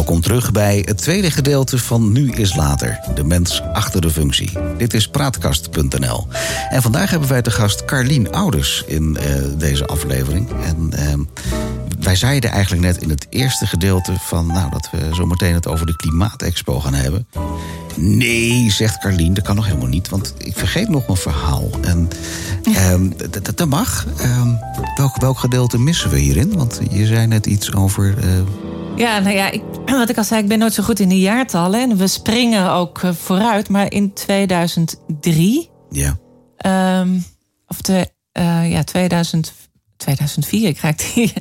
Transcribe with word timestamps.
Welkom 0.00 0.20
terug 0.20 0.52
bij 0.52 0.82
het 0.84 0.98
tweede 0.98 1.30
gedeelte 1.30 1.78
van 1.78 2.12
Nu 2.12 2.32
is 2.32 2.56
Later. 2.56 3.00
De 3.14 3.24
mens 3.24 3.62
achter 3.72 4.00
de 4.00 4.10
functie. 4.10 4.50
Dit 4.78 4.94
is 4.94 5.08
praatkast.nl. 5.08 6.26
En 6.70 6.82
vandaag 6.82 7.10
hebben 7.10 7.28
wij 7.28 7.42
te 7.42 7.50
gast 7.50 7.84
Carlien 7.84 8.32
Ouders 8.32 8.84
in 8.86 9.16
eh, 9.16 9.34
deze 9.58 9.86
aflevering. 9.86 10.50
En 10.50 10.92
eh, 10.92 11.14
wij 12.00 12.16
zeiden 12.16 12.50
eigenlijk 12.50 12.82
net 12.82 13.02
in 13.02 13.08
het 13.08 13.26
eerste 13.30 13.66
gedeelte 13.66 14.12
van... 14.18 14.46
Nou, 14.46 14.70
dat 14.70 14.90
we 14.92 15.14
zo 15.14 15.26
meteen 15.26 15.54
het 15.54 15.68
over 15.68 15.86
de 15.86 15.96
Klimaatexpo 15.96 16.80
gaan 16.80 16.94
hebben. 16.94 17.26
Nee, 17.96 18.70
zegt 18.70 18.98
Carlien, 18.98 19.34
dat 19.34 19.44
kan 19.44 19.56
nog 19.56 19.66
helemaal 19.66 19.88
niet. 19.88 20.08
Want 20.08 20.34
ik 20.38 20.56
vergeet 20.56 20.88
nog 20.88 21.08
een 21.08 21.16
verhaal. 21.16 21.70
En 21.80 22.08
ehm, 22.74 23.08
dat 23.54 23.68
mag. 23.68 24.06
Ehm, 24.16 24.48
welk, 24.96 25.16
welk 25.16 25.38
gedeelte 25.38 25.78
missen 25.78 26.10
we 26.10 26.18
hierin? 26.18 26.56
Want 26.56 26.80
je 26.90 27.06
zei 27.06 27.26
net 27.26 27.46
iets 27.46 27.74
over... 27.74 28.18
eh, 28.18 28.69
Ja, 28.96 29.18
nou 29.18 29.34
ja, 29.34 29.50
ik, 29.50 29.62
wat 29.86 30.08
ik 30.08 30.16
al 30.16 30.24
zei, 30.24 30.42
ik 30.42 30.48
ben 30.48 30.58
nooit 30.58 30.72
zo 30.72 30.82
goed 30.82 31.00
in 31.00 31.08
de 31.08 31.18
jaartallen. 31.20 31.80
En 31.90 31.96
we 31.96 32.06
springen 32.06 32.70
ook 32.70 33.02
eh, 33.02 33.12
vooruit. 33.12 33.68
Maar 33.68 33.92
in 33.92 34.12
2003, 34.12 35.70
ja, 35.90 36.18
ehm, 36.56 37.18
of 37.66 37.80
de, 37.80 38.10
eh, 38.32 38.70
ja, 38.70 38.82
2000, 38.84 39.52
2004, 39.96 40.68
ik 40.68 40.78
raak 40.78 40.98
die, 41.14 41.32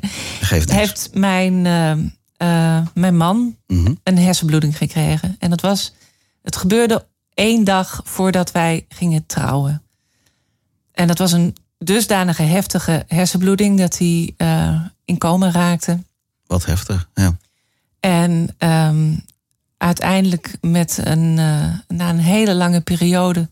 geeft 0.41 0.71
heeft 0.71 1.09
mijn, 1.13 1.65
ehm, 1.65 2.07
eh, 2.37 2.87
mijn 2.93 3.17
man 3.17 3.57
Mhm. 3.67 3.93
een 4.03 4.17
hersenbloeding 4.17 4.77
gekregen. 4.77 5.35
En 5.39 5.49
dat 5.49 5.61
was, 5.61 5.93
het 6.41 6.55
gebeurde 6.55 7.07
één 7.33 7.63
dag 7.63 8.01
voordat 8.03 8.51
wij 8.51 8.85
gingen 8.89 9.25
trouwen. 9.25 9.83
En 10.91 11.07
dat 11.07 11.17
was 11.17 11.31
een 11.31 11.55
dusdanige 11.77 12.43
heftige 12.43 13.03
hersenbloeding 13.07 13.79
dat 13.79 13.97
hij 13.97 14.33
in 15.05 15.17
coma 15.17 15.51
raakte. 15.51 15.99
Wat 16.49 16.65
heftig, 16.65 17.09
ja. 17.13 17.37
En 17.99 18.55
ehm, 18.57 19.13
uiteindelijk 19.77 20.57
met 20.61 20.99
een, 21.03 21.37
eh, 21.39 21.95
na 21.97 22.09
een 22.09 22.19
hele 22.19 22.55
lange 22.55 22.81
periode 22.81 23.49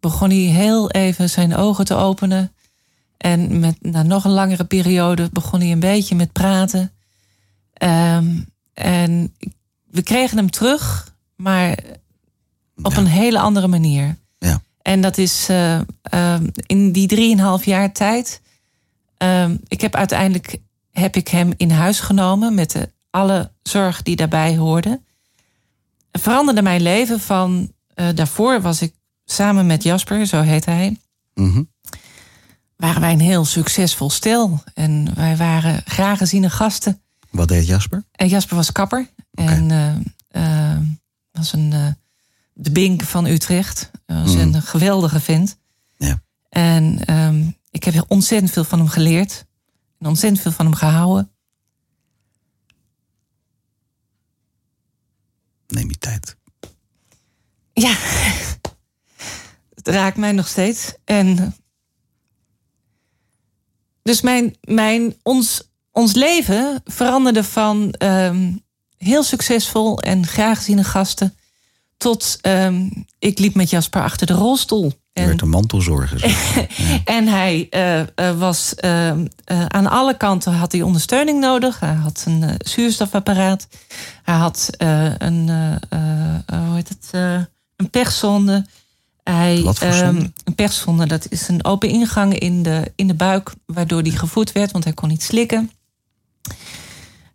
begon 0.00 0.28
hij 0.30 0.38
heel 0.38 0.90
even 0.90 1.30
zijn 1.30 1.56
ogen 1.56 1.84
te 1.84 1.94
openen. 1.94 2.52
En 3.16 3.58
met, 3.60 3.76
na 3.82 4.02
nog 4.02 4.24
een 4.24 4.30
langere 4.30 4.64
periode 4.64 5.28
begon 5.32 5.60
hij 5.60 5.72
een 5.72 5.80
beetje 5.80 6.14
met 6.14 6.32
praten. 6.32 6.92
Ehm, 7.72 8.40
en 8.74 9.34
we 9.90 10.02
kregen 10.02 10.36
hem 10.36 10.50
terug, 10.50 11.14
maar 11.36 11.78
op 12.82 12.92
Ja. 12.92 12.98
een 12.98 13.06
hele 13.06 13.38
andere 13.40 13.68
manier. 13.68 14.16
Ja. 14.38 14.60
En 14.82 15.00
dat 15.00 15.18
is 15.18 15.46
eh, 15.48 15.80
ehm, 16.02 16.46
in 16.66 16.92
die 16.92 17.06
drieënhalf 17.08 17.64
jaar 17.64 17.92
tijd. 17.92 18.40
ik 19.68 19.80
heb 19.80 19.94
uiteindelijk 19.94 20.58
heb 20.92 21.16
ik 21.16 21.28
hem 21.28 21.52
in 21.56 21.70
huis 21.70 22.00
genomen 22.00 22.54
met 22.54 22.70
de, 22.70 22.92
alle 23.10 23.52
zorg 23.62 24.02
die 24.02 24.16
daarbij 24.16 24.56
hoorde. 24.56 25.00
Het 26.10 26.20
veranderde 26.22 26.62
mijn 26.62 26.82
leven 26.82 27.20
van 27.20 27.72
eh, 27.94 28.08
daarvoor 28.14 28.60
was 28.60 28.82
ik 28.82 28.94
samen 29.24 29.66
met 29.66 29.82
Jasper, 29.82 30.26
zo 30.26 30.40
heet 30.40 30.64
hij, 30.64 30.96
Mhm. 31.34 31.62
waren 32.76 33.00
wij 33.00 33.12
een 33.12 33.20
heel 33.20 33.44
succesvol 33.44 34.10
stel. 34.10 34.62
En 34.74 35.14
wij 35.14 35.36
waren 35.36 35.82
graag 35.84 36.18
geziene 36.18 36.50
gasten. 36.50 37.00
Wat 37.30 37.48
deed 37.48 37.66
Jasper? 37.66 38.04
En 38.12 38.28
Jasper 38.28 38.56
was 38.56 38.72
kapper. 38.72 39.08
En 39.34 39.70
eh, 39.70 40.72
eh, 40.72 40.78
was 41.32 41.52
een, 41.52 41.96
de 42.52 42.70
Bink 42.70 43.02
van 43.02 43.26
Utrecht. 43.26 43.90
Was 44.06 44.34
een 44.34 44.62
geweldige 44.62 45.20
vent. 45.20 45.56
Ja. 45.96 46.22
En 46.48 47.04
ehm, 47.04 47.42
ik 47.70 47.84
heb 47.84 48.04
ontzettend 48.08 48.50
veel 48.52 48.64
van 48.64 48.78
hem 48.78 48.88
geleerd. 48.88 49.44
En 50.00 50.06
ontzettend 50.06 50.42
veel 50.42 50.52
van 50.52 50.66
hem 50.66 50.74
gehouden. 50.74 51.32
Neem 55.66 55.88
je 55.88 55.98
tijd. 55.98 56.36
Ja, 57.72 57.96
het 59.74 59.88
raakt 59.88 60.16
mij 60.16 60.32
nog 60.32 60.48
steeds. 60.48 60.94
En 61.04 61.54
dus 64.02 64.20
mijn, 64.20 64.56
mijn, 64.60 65.16
ons, 65.22 65.70
ons 65.90 66.14
leven 66.14 66.80
veranderde 66.84 67.44
van 67.44 67.92
ehm, 67.92 68.56
heel 68.96 69.22
succesvol 69.22 70.00
en 70.00 70.26
graag 70.26 70.58
geziene 70.58 70.84
gasten 70.84 71.34
tot 71.96 72.38
ehm, 72.40 72.90
ik 73.18 73.38
liep 73.38 73.54
met 73.54 73.70
Jasper 73.70 74.02
achter 74.02 74.26
de 74.26 74.32
rolstoel. 74.32 74.92
En, 75.20 75.26
werd 75.26 75.40
een 75.40 75.48
mantelzorger. 75.48 76.36
en 77.04 77.28
hij 77.28 77.66
eh, 77.70 78.00
eh, 78.00 78.38
was 78.38 78.74
ehm, 78.74 79.26
eh, 79.44 79.66
aan 79.66 79.86
alle 79.86 80.16
kanten 80.16 80.52
had 80.52 80.72
hij 80.72 80.82
ondersteuning 80.82 81.40
nodig. 81.40 81.80
Hij 81.80 81.94
had 81.94 82.24
een 82.26 82.54
zuurstofapparaat. 82.58 83.68
Hij 84.22 84.34
had 84.34 84.70
een, 85.18 85.48
hoe 86.46 86.74
heet 86.74 86.88
het, 86.88 87.10
een 87.76 87.90
pechzonde. 87.90 88.66
Hij, 89.22 89.62
Wat 89.62 89.78
voor 89.78 89.88
ehm, 89.88 89.98
zonde? 89.98 90.32
een 90.44 90.54
pechzonde, 90.54 91.06
dat 91.06 91.26
is 91.30 91.48
een 91.48 91.64
open 91.64 91.88
ingang 91.88 92.38
in 92.38 92.62
de, 92.62 92.92
in 92.96 93.06
de 93.06 93.14
buik, 93.14 93.52
waardoor 93.66 94.00
hij 94.02 94.10
gevoed 94.10 94.52
werd, 94.52 94.70
want 94.70 94.84
hij 94.84 94.92
kon 94.92 95.08
niet 95.08 95.22
slikken. 95.22 95.70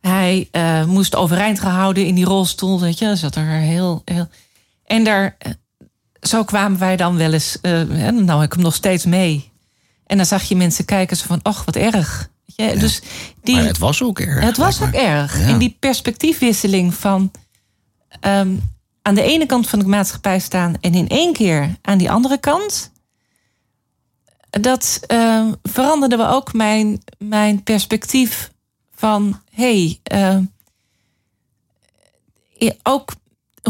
Hij 0.01 0.49
moest 0.87 1.15
overeind 1.15 1.59
gehouden 1.59 2.05
in 2.05 2.15
die 2.15 2.25
rolstoel, 2.25 2.79
weet 2.79 2.99
je, 2.99 3.15
zat 3.15 3.35
er 3.35 3.45
heel, 3.45 4.01
heel. 4.05 4.27
En 4.85 5.03
daar, 5.03 5.37
zo 6.27 6.43
kwamen 6.43 6.79
wij 6.79 6.95
dan 6.95 7.17
wel 7.17 7.33
eens, 7.33 7.57
hè, 7.61 8.11
nou 8.11 8.43
ik 8.43 8.53
hem 8.53 8.61
nog 8.61 8.75
steeds 8.75 9.05
mee. 9.05 9.51
En 10.05 10.17
dan 10.17 10.25
zag 10.25 10.43
je 10.43 10.55
mensen 10.55 10.85
kijken 10.85 11.17
zo 11.17 11.25
van, 11.25 11.39
ach, 11.41 11.65
wat 11.65 11.75
erg. 11.75 12.29
Weet 12.45 12.71
je? 12.71 12.79
Dus 12.79 13.01
die, 13.43 13.55
Maar 13.55 13.65
het 13.65 13.77
was 13.77 14.03
ook 14.03 14.19
erg. 14.19 14.43
het 14.43 14.57
was 14.57 14.81
ook 14.81 14.93
erg. 14.93 15.39
Ja. 15.39 15.47
In 15.47 15.57
die 15.57 15.77
perspectiefwisseling 15.79 16.93
van 16.93 17.31
ehm, 18.19 18.55
aan 19.01 19.15
de 19.15 19.21
ene 19.21 19.45
kant 19.45 19.69
van 19.69 19.79
de 19.79 19.85
maatschappij 19.85 20.39
staan 20.39 20.73
en 20.81 20.93
in 20.93 21.07
één 21.07 21.33
keer 21.33 21.75
aan 21.81 21.97
die 21.97 22.11
andere 22.11 22.37
kant. 22.37 22.91
Dat 24.49 24.99
ehm, 25.07 25.53
veranderde 25.63 26.17
we 26.17 26.27
ook 26.27 26.53
mijn, 26.53 27.01
mijn 27.17 27.63
perspectief 27.63 28.51
van 28.95 29.41
hey, 29.51 29.99
ehm, 30.03 30.43
eh, 32.57 32.71
ook 32.83 33.13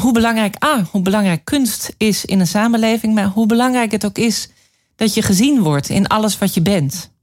hoe 0.01 0.13
belangrijk, 0.13 0.56
ah, 0.59 0.85
hoe 0.91 1.01
belangrijk 1.01 1.45
kunst 1.45 1.94
is 1.97 2.25
in 2.25 2.39
een 2.39 2.47
samenleving, 2.47 3.13
maar 3.13 3.25
hoe 3.25 3.45
belangrijk 3.45 3.91
het 3.91 4.06
ook 4.06 4.17
is 4.17 4.50
dat 4.95 5.13
je 5.13 5.22
gezien 5.22 5.61
wordt 5.61 5.89
in 5.89 6.07
alles 6.07 6.38
wat 6.38 6.53
je 6.53 6.61
bent. 6.61 7.13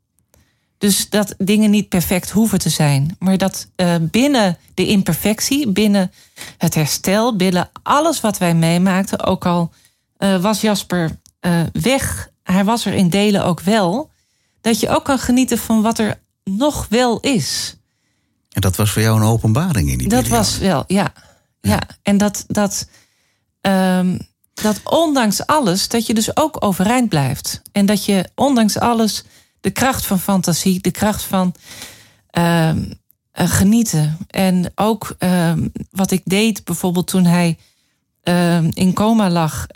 Dus 0.79 1.09
dat 1.09 1.35
dingen 1.39 1.71
niet 1.71 1.89
perfect 1.89 2.31
hoeven 2.31 2.59
te 2.59 2.69
zijn. 2.69 3.17
Maar 3.19 3.39
dat 3.39 3.69
eh, 3.77 3.95
binnen 4.01 4.59
de 4.75 4.87
imperfectie, 4.87 5.69
binnen 5.69 6.13
het 6.59 6.75
herstel, 6.75 7.37
binnen 7.37 7.71
alles 7.83 8.21
wat 8.21 8.39
wij 8.39 8.55
meemaakten, 8.55 9.25
ook 9.25 9.47
al 9.47 9.73
eh, 10.17 10.43
was 10.43 10.61
Jasper 10.61 11.11
eh, 11.41 11.61
weg, 11.73 12.31
hij 12.43 12.65
was 12.65 12.87
er 12.87 12.93
in 12.93 13.09
delen 13.09 13.45
ook 13.45 13.61
wel, 13.61 14.11
dat 14.61 14.81
je 14.81 14.89
ook 14.89 15.05
kan 15.05 15.19
genieten 15.19 15.59
van 15.59 15.83
wat 15.83 15.99
er 15.99 16.21
nog 16.45 16.87
wel 16.89 17.21
is. 17.21 17.77
En 18.53 18.61
dat 18.61 18.77
was 18.77 18.91
voor 18.91 19.03
jou 19.03 19.21
een 19.21 19.27
openbaring 19.27 19.91
in 19.91 19.99
die 19.99 20.09
Dat 20.09 20.23
periode. 20.23 20.43
was 20.43 20.59
wel, 20.59 20.85
ja. 20.87 21.13
Ja. 21.63 21.81
En 22.03 22.19
dat, 22.19 22.45
dat, 22.49 22.89
ehm, 23.61 24.19
dat 24.55 24.81
ondanks 24.85 25.47
alles, 25.47 25.89
dat 25.89 26.07
je 26.07 26.15
dus 26.15 26.37
ook 26.37 26.65
overeind 26.65 27.09
blijft. 27.09 27.63
En 27.73 27.87
dat 27.87 28.05
je 28.05 28.31
ondanks 28.35 28.79
alles 28.79 29.25
de 29.61 29.71
kracht 29.71 30.07
van 30.07 30.21
fantasie, 30.21 30.81
de 30.81 30.91
kracht 30.91 31.23
van 31.23 31.55
ehm, 32.31 32.85
eh, 33.33 33.51
genieten. 33.51 34.19
En 34.27 34.73
ook 34.75 35.15
ehm, 35.19 35.69
wat 35.91 36.11
ik 36.11 36.23
deed 36.25 36.65
bijvoorbeeld 36.65 37.07
toen 37.07 37.25
hij 37.25 37.59
in 38.75 38.93
coma 38.95 39.31
lag. 39.31 39.67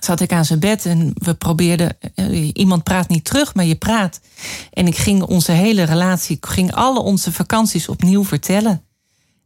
zat 0.00 0.20
ik 0.20 0.32
aan 0.32 0.44
zijn 0.44 0.58
bed 0.58 0.86
en 0.86 1.12
we 1.14 1.34
probeerden. 1.34 1.96
eh, 2.14 2.50
iemand 2.52 2.82
praat 2.82 3.08
niet 3.08 3.24
terug, 3.24 3.54
maar 3.54 3.64
je 3.64 3.74
praat. 3.74 4.20
En 4.72 4.86
ik 4.86 4.96
ging 4.96 5.22
onze 5.22 5.52
hele 5.52 5.82
relatie, 5.82 6.36
ik 6.36 6.46
ging 6.46 6.74
alle 6.74 7.00
onze 7.00 7.32
vakanties 7.32 7.88
opnieuw 7.88 8.24
vertellen. 8.24 8.82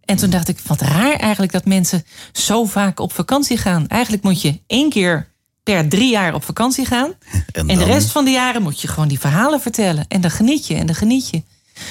En 0.08 0.16
toen 0.16 0.30
dacht 0.30 0.48
ik, 0.48 0.58
wat 0.58 0.80
raar 0.80 1.12
eigenlijk 1.12 1.52
dat 1.52 1.64
mensen 1.64 2.04
zo 2.32 2.64
vaak 2.64 3.00
op 3.00 3.12
vakantie 3.12 3.56
gaan. 3.56 3.88
Eigenlijk 3.88 4.22
moet 4.22 4.42
je 4.42 4.60
één 4.66 4.90
keer 4.90 5.28
per 5.62 5.88
drie 5.88 6.10
jaar 6.10 6.34
op 6.34 6.44
vakantie 6.44 6.86
gaan. 6.86 7.12
En, 7.52 7.68
En 7.68 7.78
de 7.78 7.84
rest 7.84 8.10
van 8.10 8.24
de 8.24 8.30
jaren 8.30 8.62
moet 8.62 8.80
je 8.80 8.88
gewoon 8.88 9.08
die 9.08 9.20
verhalen 9.20 9.60
vertellen. 9.60 10.04
En 10.08 10.20
dan 10.20 10.30
geniet 10.30 10.66
je 10.66 10.74
en 10.74 10.86
dan 10.86 10.94
geniet 10.94 11.30
je. 11.30 11.42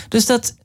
Dus 0.09 0.25
dat 0.25 0.55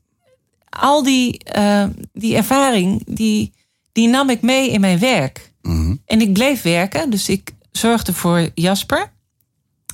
al 0.70 1.02
die, 1.02 1.38
eh, 1.38 1.84
die 2.12 2.36
ervaring, 2.36 3.02
die, 3.06 3.52
die 3.92 4.08
nam 4.08 4.30
ik 4.30 4.42
mee 4.42 4.70
in 4.70 4.80
mijn 4.80 4.98
werk. 4.98 5.52
Mhm. 5.62 5.96
En 6.06 6.20
ik 6.20 6.32
bleef 6.32 6.62
werken, 6.62 7.10
dus 7.10 7.28
ik 7.28 7.54
zorgde 7.70 8.12
voor 8.12 8.50
Jasper. 8.54 9.12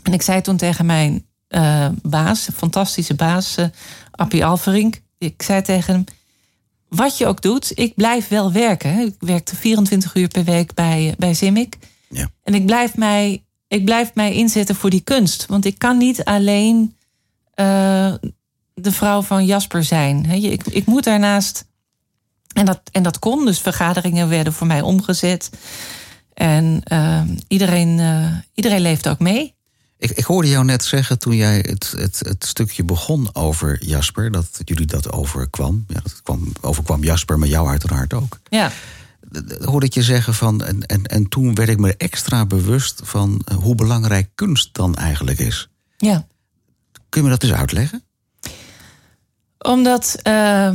En 0.03 0.13
ik 0.13 0.23
zei 0.23 0.41
toen 0.41 0.57
tegen 0.57 0.87
mijn 0.87 1.27
eh, 1.49 1.89
baas, 2.03 2.49
fantastische 2.57 3.15
baas, 3.15 3.57
eh, 3.57 3.67
Appie 4.11 4.45
Alverink. 4.45 5.01
Ik 5.19 5.43
zei 5.43 5.63
tegen 5.63 5.95
hem, 5.95 6.05
wat 6.89 7.19
je 7.19 7.27
ook 7.27 7.43
doet, 7.43 7.73
ik 7.75 7.95
blijf 7.95 8.29
wel 8.29 8.53
werken. 8.53 8.99
Ik 8.99 9.15
werkte 9.19 9.57
24 9.57 10.15
uur 10.15 10.29
per 10.29 10.45
week 10.45 10.75
bij, 10.75 11.15
bij 11.19 11.35
Zimik. 11.35 11.77
Ja. 12.09 12.31
En 12.43 12.55
ik 12.55 12.67
blijf 12.67 12.97
mij 12.97 13.43
ik 13.69 13.85
blijf 13.85 14.15
mij 14.15 14.33
inzetten 14.33 14.75
voor 14.75 14.91
die 14.91 15.01
kunst. 15.01 15.47
Want 15.47 15.65
ik 15.65 15.79
kan 15.79 15.97
niet 15.97 16.25
alleen 16.25 16.97
eh, 17.55 18.15
de 18.75 18.93
vrouw 18.93 19.23
van 19.23 19.45
Jasper 19.45 19.85
zijn. 19.85 20.25
Ik, 20.25 20.67
ik 20.67 20.87
moet 20.87 21.05
daarnaast. 21.05 21.67
En 22.53 22.67
dat, 22.67 22.81
en 22.93 23.03
dat 23.03 23.19
kon. 23.19 23.45
Dus 23.45 23.61
vergaderingen 23.61 24.29
werden 24.29 24.53
voor 24.53 24.67
mij 24.67 24.81
omgezet. 24.81 25.51
En 26.35 26.83
uh, 26.93 27.21
iedereen, 27.49 27.99
uh, 27.99 28.37
iedereen 28.55 28.81
leeft 28.81 29.09
ook 29.09 29.19
mee. 29.19 29.55
Ik, 29.99 30.11
ik, 30.11 30.25
hoorde 30.25 30.49
jou 30.49 30.65
net 30.65 30.85
zeggen 30.85 31.19
toen 31.19 31.37
jij 31.37 31.57
het, 31.69 31.95
het, 31.97 32.19
het, 32.19 32.45
stukje 32.47 32.85
begon 32.85 33.35
over 33.35 33.85
Jasper, 33.85 34.31
dat 34.31 34.61
jullie 34.65 34.87
dat 34.87 35.13
overkwam. 35.13 35.85
Ja, 35.89 36.01
dat 36.03 36.23
kwam, 36.23 36.53
overkwam 36.61 37.05
Jasper, 37.05 37.39
maar 37.39 37.49
jou 37.49 37.69
uiteraard 37.69 38.13
ook. 38.15 38.39
Ja. 38.49 38.71
Hoorde 39.61 39.87
ik 39.87 39.95
je 39.95 40.03
zeggen 40.03 40.35
van. 40.35 40.65
En, 40.65 40.87
en, 40.87 41.05
en 41.05 41.29
toen 41.29 41.55
werd 41.55 41.69
ik 41.69 41.79
me 41.79 41.97
extra 41.97 42.47
bewust 42.47 43.01
van 43.05 43.47
hoe 43.61 43.75
belangrijk 43.75 44.31
kunst 44.35 44.75
dan 44.75 44.97
eigenlijk 44.97 45.39
is. 45.39 45.69
Ja. 45.97 46.27
Kun 47.09 47.21
je 47.23 47.29
me 47.29 47.33
dat 47.33 47.43
eens 47.43 47.59
uitleggen? 47.59 48.03
Omdat 49.59 50.21
uh, 50.23 50.73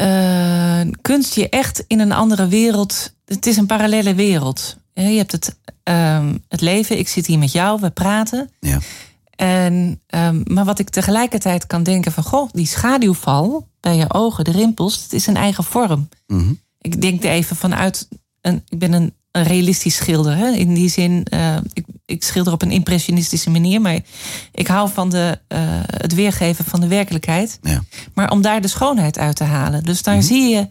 uh, 0.00 0.80
kunst 1.02 1.34
je 1.34 1.48
echt 1.48 1.84
in 1.86 2.00
een 2.00 2.12
andere 2.12 2.48
wereld. 2.48 3.14
Het 3.24 3.46
is 3.46 3.56
een 3.56 3.66
parallele 3.66 4.14
wereld. 4.14 4.76
Je 4.94 5.16
hebt 5.16 5.32
het, 5.32 5.56
um, 5.84 6.44
het 6.48 6.60
leven, 6.60 6.98
ik 6.98 7.08
zit 7.08 7.26
hier 7.26 7.38
met 7.38 7.52
jou, 7.52 7.80
we 7.80 7.90
praten. 7.90 8.50
Ja. 8.60 8.78
En, 9.36 10.00
um, 10.08 10.42
maar 10.46 10.64
wat 10.64 10.78
ik 10.78 10.90
tegelijkertijd 10.90 11.66
kan 11.66 11.82
denken 11.82 12.12
van... 12.12 12.22
goh, 12.22 12.48
die 12.52 12.66
schaduwval 12.66 13.68
bij 13.80 13.96
je 13.96 14.12
ogen, 14.12 14.44
de 14.44 14.50
rimpels... 14.50 15.02
het 15.02 15.12
is 15.12 15.26
een 15.26 15.36
eigen 15.36 15.64
vorm. 15.64 16.08
Mm 16.26 16.38
-hmm. 16.38 16.60
Ik 16.80 17.00
denk 17.00 17.24
er 17.24 17.30
even 17.30 17.56
vanuit... 17.56 18.08
Een, 18.40 18.62
ik 18.68 18.78
ben 18.78 18.92
een, 18.92 19.14
een 19.30 19.42
realistisch 19.42 19.96
schilder. 19.96 20.36
Hè? 20.36 20.50
In 20.50 20.74
die 20.74 20.88
zin, 20.88 21.26
uh, 21.34 21.56
ik, 21.72 21.84
ik, 22.04 22.24
schilder 22.24 22.52
op 22.52 22.62
een 22.62 22.70
impressionistische 22.70 23.50
manier... 23.50 23.80
maar 23.80 24.00
ik 24.52 24.66
hou 24.66 24.90
van 24.90 25.10
de, 25.10 25.38
uh, 25.48 25.58
het 25.86 26.14
weergeven 26.14 26.64
van 26.64 26.80
de 26.80 26.88
werkelijkheid. 26.88 27.58
Ja. 27.62 27.84
Maar 28.14 28.30
om 28.30 28.42
daar 28.42 28.60
de 28.60 28.68
schoonheid 28.68 29.18
uit 29.18 29.36
te 29.36 29.44
halen. 29.44 29.84
Dus 29.84 30.02
daar 30.02 30.14
mm 30.14 30.20
-hmm. 30.20 30.28
zie 30.28 30.48
je... 30.48 30.68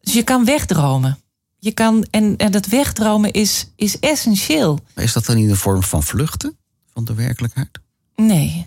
Dus 0.00 0.12
je 0.12 0.22
kan 0.22 0.44
wegdromen. 0.44 1.18
Je 1.58 1.72
kan, 1.72 2.06
en, 2.10 2.36
en 2.36 2.50
dat 2.50 2.66
wegdromen 2.66 3.32
is, 3.32 3.70
is 3.76 3.98
essentieel. 3.98 4.78
Maar 4.94 5.04
is 5.04 5.12
dat 5.12 5.26
dan 5.26 5.36
in 5.36 5.48
de 5.48 5.56
vorm 5.56 5.82
van 5.82 6.02
vluchten 6.02 6.56
van 6.92 7.04
de 7.04 7.14
werkelijkheid? 7.14 7.68
Nee, 8.16 8.66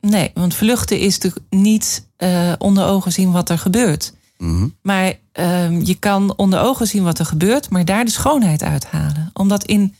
nee 0.00 0.30
want 0.34 0.54
vluchten 0.54 0.98
is 0.98 1.18
natuurlijk 1.18 1.44
niet 1.50 2.06
uh, 2.18 2.52
onder 2.58 2.84
ogen 2.84 3.12
zien 3.12 3.32
wat 3.32 3.48
er 3.48 3.58
gebeurt. 3.58 4.12
Mm 4.38 4.48
-hmm. 4.48 4.76
Maar 4.82 5.12
uh, 5.40 5.80
je 5.82 5.94
kan 5.94 6.36
onder 6.36 6.60
ogen 6.60 6.86
zien 6.86 7.02
wat 7.02 7.18
er 7.18 7.26
gebeurt, 7.26 7.70
maar 7.70 7.84
daar 7.84 8.04
de 8.04 8.10
schoonheid 8.10 8.62
uithalen. 8.62 9.30
Omdat 9.32 9.64
in 9.64 9.94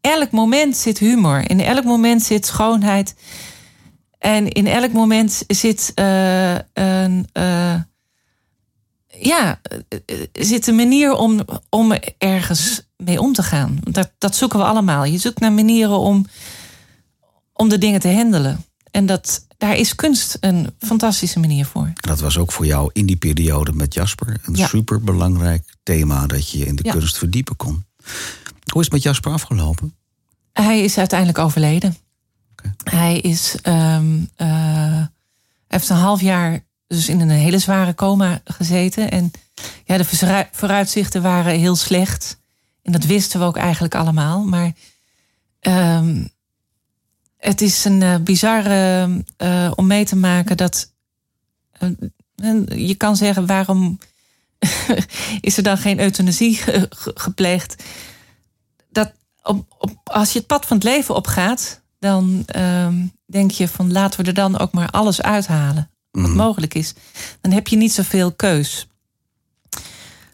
elk 0.00 0.30
moment 0.30 0.76
zit 0.76 0.98
humor, 0.98 1.50
in 1.50 1.60
elk 1.60 1.84
moment 1.84 2.22
zit 2.22 2.46
schoonheid. 2.46 3.14
En 4.18 4.48
in 4.48 4.66
elk 4.66 4.92
moment 4.92 5.44
zit 5.46 5.92
uh, 5.94 6.54
een 6.72 7.28
ja, 9.20 9.60
zit 10.32 10.66
een 10.66 10.74
manier 10.76 11.12
om, 11.14 11.40
om 11.68 11.92
ergens 12.18 12.82
mee 12.96 13.20
om 13.20 13.32
te 13.32 13.42
gaan. 13.42 13.78
Dat, 13.82 14.12
dat 14.18 14.36
zoeken 14.36 14.58
we 14.58 14.64
allemaal. 14.64 15.04
Je 15.04 15.18
zoekt 15.18 15.40
naar 15.40 15.52
manieren 15.52 15.98
om, 15.98 16.26
om 17.52 17.68
de 17.68 17.78
dingen 17.78 18.00
te 18.00 18.12
handelen. 18.12 18.64
En 18.90 19.06
dat, 19.06 19.46
daar 19.58 19.76
is 19.76 19.94
kunst 19.94 20.36
een 20.40 20.74
fantastische 20.78 21.38
manier 21.38 21.66
voor. 21.66 21.92
Dat 21.94 22.20
was 22.20 22.38
ook 22.38 22.52
voor 22.52 22.66
jou 22.66 22.90
in 22.92 23.06
die 23.06 23.16
periode 23.16 23.72
met 23.72 23.94
Jasper 23.94 24.40
een 24.44 24.54
Ja. 24.54 24.66
superbelangrijk 24.66 25.74
thema 25.82 26.26
dat 26.26 26.50
je 26.50 26.66
in 26.66 26.76
de 26.76 26.84
Ja. 26.84 26.92
kunst 26.92 27.18
verdiepen 27.18 27.56
kon. 27.56 27.84
Hoe 28.72 28.80
is 28.80 28.84
het 28.86 28.92
met 28.92 29.02
Jasper 29.02 29.32
afgelopen? 29.32 29.94
Hij 30.52 30.80
is 30.80 30.98
uiteindelijk 30.98 31.38
overleden. 31.38 31.96
Hij 32.84 33.18
is, 33.18 33.56
eh, 33.62 33.98
heeft 35.68 35.88
een 35.88 35.96
half 35.96 36.20
jaar 36.20 36.64
dus 36.86 37.08
in 37.08 37.20
een 37.20 37.30
hele 37.30 37.58
zware 37.58 37.94
coma 37.94 38.40
gezeten. 38.44 39.10
En 39.10 39.30
ja, 39.84 39.96
de 39.96 40.04
vooruit- 40.04 40.48
vooruitzichten 40.52 41.22
waren 41.22 41.58
heel 41.58 41.76
slecht. 41.76 42.38
En 42.82 42.92
dat 42.92 43.04
wisten 43.04 43.40
we 43.40 43.46
ook 43.46 43.56
eigenlijk 43.56 43.94
allemaal. 43.94 44.44
Maar 44.44 44.72
ehm, 45.60 46.24
het 47.38 47.60
is 47.60 47.84
een 47.84 48.02
eh, 48.02 48.16
bizarre 48.16 49.08
eh, 49.36 49.72
om 49.74 49.86
mee 49.86 50.04
te 50.04 50.16
maken 50.16 50.56
dat. 50.56 50.92
eh, 51.72 51.88
je 52.66 52.94
kan 52.94 53.16
zeggen, 53.16 53.46
waarom 53.46 53.98
is 55.40 55.56
er 55.56 55.62
dan 55.62 55.78
geen 55.78 56.00
euthanasie 56.00 56.54
ge- 56.56 56.86
ge- 56.90 57.12
gepleegd? 57.14 57.82
Dat 58.90 59.12
op, 59.42 60.00
als 60.04 60.32
je 60.32 60.38
het 60.38 60.46
pad 60.46 60.66
van 60.66 60.76
het 60.76 60.86
leven 60.86 61.14
opgaat, 61.14 61.80
dan 61.98 62.42
ehm, 62.46 63.06
denk 63.26 63.50
je 63.50 63.68
van 63.68 63.92
laten 63.92 64.20
we 64.20 64.26
er 64.26 64.34
dan 64.34 64.58
ook 64.58 64.72
maar 64.72 64.90
alles 64.90 65.22
uithalen 65.22 65.90
wat 66.22 66.30
Mhm. 66.30 66.36
mogelijk 66.38 66.74
is. 66.74 66.94
Dan 67.40 67.52
heb 67.52 67.68
je 67.68 67.76
niet 67.76 67.92
zoveel 67.92 68.32
keus. 68.32 68.86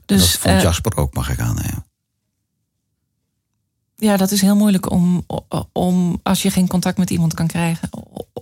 Dus 0.06 0.20
dat 0.20 0.30
vond 0.40 0.54
eh, 0.54 0.62
Jasper 0.62 0.96
ook, 0.96 1.14
mag 1.14 1.30
ik 1.30 1.40
aannemen. 1.40 1.84
ja, 3.96 4.16
dat 4.16 4.30
is 4.30 4.40
heel 4.40 4.56
moeilijk 4.56 4.90
om, 4.90 5.26
om 5.72 6.20
als 6.22 6.42
je 6.42 6.50
geen 6.50 6.68
contact 6.68 6.98
met 6.98 7.10
iemand 7.10 7.34
kan 7.34 7.46
krijgen, 7.46 7.88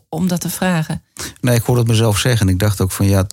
om 0.09 0.29
dat 0.29 0.41
te 0.41 0.49
vragen. 0.51 1.03
Nee, 1.41 1.55
ik 1.55 1.63
hoorde 1.63 1.81
het 1.81 1.91
mezelf 1.91 2.19
zeggen. 2.19 2.47
En 2.47 2.53
ik 2.53 2.59
dacht 2.59 2.81
ook 2.81 2.91
van 2.93 3.07
ja, 3.07 3.27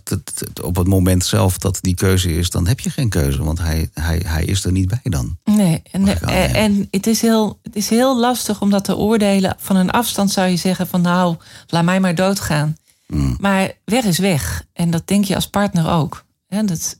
op 0.63 0.75
het 0.75 0.87
moment 0.87 1.25
zelf 1.25 1.57
dat 1.57 1.77
die 1.81 1.95
keuze 1.95 2.33
is, 2.33 2.49
dan 2.49 2.67
heb 2.67 2.79
je 2.79 2.89
geen 2.89 3.09
keuze. 3.09 3.43
Want 3.43 3.59
hij, 3.59 3.89
hij, 3.93 4.21
hij 4.25 4.45
is 4.45 4.65
er 4.65 4.71
niet 4.71 4.87
bij 4.87 4.99
dan. 5.03 5.37
Nee, 5.43 5.81
en, 5.91 6.01
aannemen. 6.21 6.53
en 6.53 6.87
het, 6.91 7.07
is 7.07 7.21
heel, 7.21 7.59
het 7.63 7.75
is 7.75 7.89
heel 7.89 8.19
lastig 8.19 8.61
om 8.61 8.69
dat 8.69 8.83
te 8.83 8.95
oordelen. 8.95 9.55
Van 9.59 9.75
een 9.75 9.91
afstand 9.91 10.31
zou 10.31 10.47
je 10.47 10.55
zeggen 10.55 10.87
van 10.87 11.01
nou, 11.01 11.35
laat 11.67 11.83
mij 11.83 11.99
maar 11.99 12.15
doodgaan. 12.15 12.77
Mm. 13.07 13.37
Maar 13.39 13.71
weg 13.85 14.03
is 14.03 14.17
weg. 14.17 14.65
En 14.73 14.89
dat 14.91 15.07
denk 15.07 15.25
je 15.25 15.35
als 15.35 15.47
partner 15.49 15.89
ook. 15.89 16.25
Dat, 16.65 16.99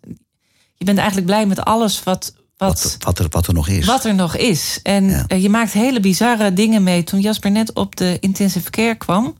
je 0.76 0.86
bent 0.86 0.98
eigenlijk 0.98 1.28
blij 1.28 1.46
met 1.46 1.60
alles 1.66 2.04
wat, 2.04 2.34
wat, 2.58 2.82
Wat, 2.84 2.98
wat, 3.00 3.20
er, 3.20 3.28
wat 3.30 3.48
er 3.48 3.54
nog 3.54 3.68
is. 3.68 3.86
wat 3.86 4.06
er 4.06 4.16
nog 4.16 4.36
is. 4.36 4.80
En 4.84 5.10
Ja. 5.10 5.24
eh, 5.28 5.42
je 5.42 5.50
maakt 5.50 5.72
hele 5.72 6.00
bizarre 6.00 6.54
dingen 6.54 6.84
mee. 6.84 7.04
Toen 7.04 7.20
Jasper 7.20 7.52
net 7.52 7.74
op 7.74 7.96
de 7.96 8.18
intensive 8.20 8.70
care 8.70 8.96
kwam... 8.96 9.36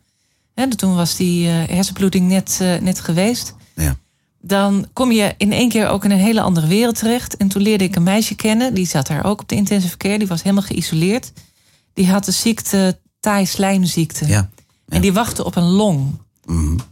Hè, 0.54 0.76
toen 0.76 0.96
was 0.96 1.16
die 1.16 1.48
eh, 1.48 1.54
hersenbloeding 1.76 2.28
net, 2.28 2.58
eh, 2.62 2.80
net 2.80 3.00
geweest... 3.00 3.56
Ja. 3.76 3.96
dan 4.42 4.88
kom 4.94 5.12
je 5.12 5.34
in 5.38 5.52
één 5.52 5.70
keer 5.70 5.88
ook 5.88 6.04
in 6.06 6.12
een 6.12 6.20
hele 6.20 6.42
andere 6.42 6.68
wereld 6.68 6.98
terecht. 6.98 7.38
En 7.38 7.48
toen 7.48 7.62
leerde 7.62 7.84
ik 7.84 7.96
een 7.96 8.04
meisje 8.04 8.36
kennen. 8.36 8.74
Die 8.74 8.88
zat 8.88 9.08
daar 9.08 9.26
ook 9.26 9.42
op 9.42 9.48
de 9.50 9.56
intensive 9.56 9.98
care. 9.98 10.18
Die 10.18 10.28
was 10.28 10.44
helemaal 10.44 10.64
geïsoleerd. 10.64 11.32
Die 11.94 12.10
had 12.10 12.26
de 12.26 12.32
ziekte 12.32 13.00
taai-slijmziekte. 13.20 14.28
Ja. 14.28 14.50
En 14.88 15.02
die 15.02 15.14
wachtte 15.14 15.46
op 15.46 15.56
een 15.56 15.64
long. 15.70 16.20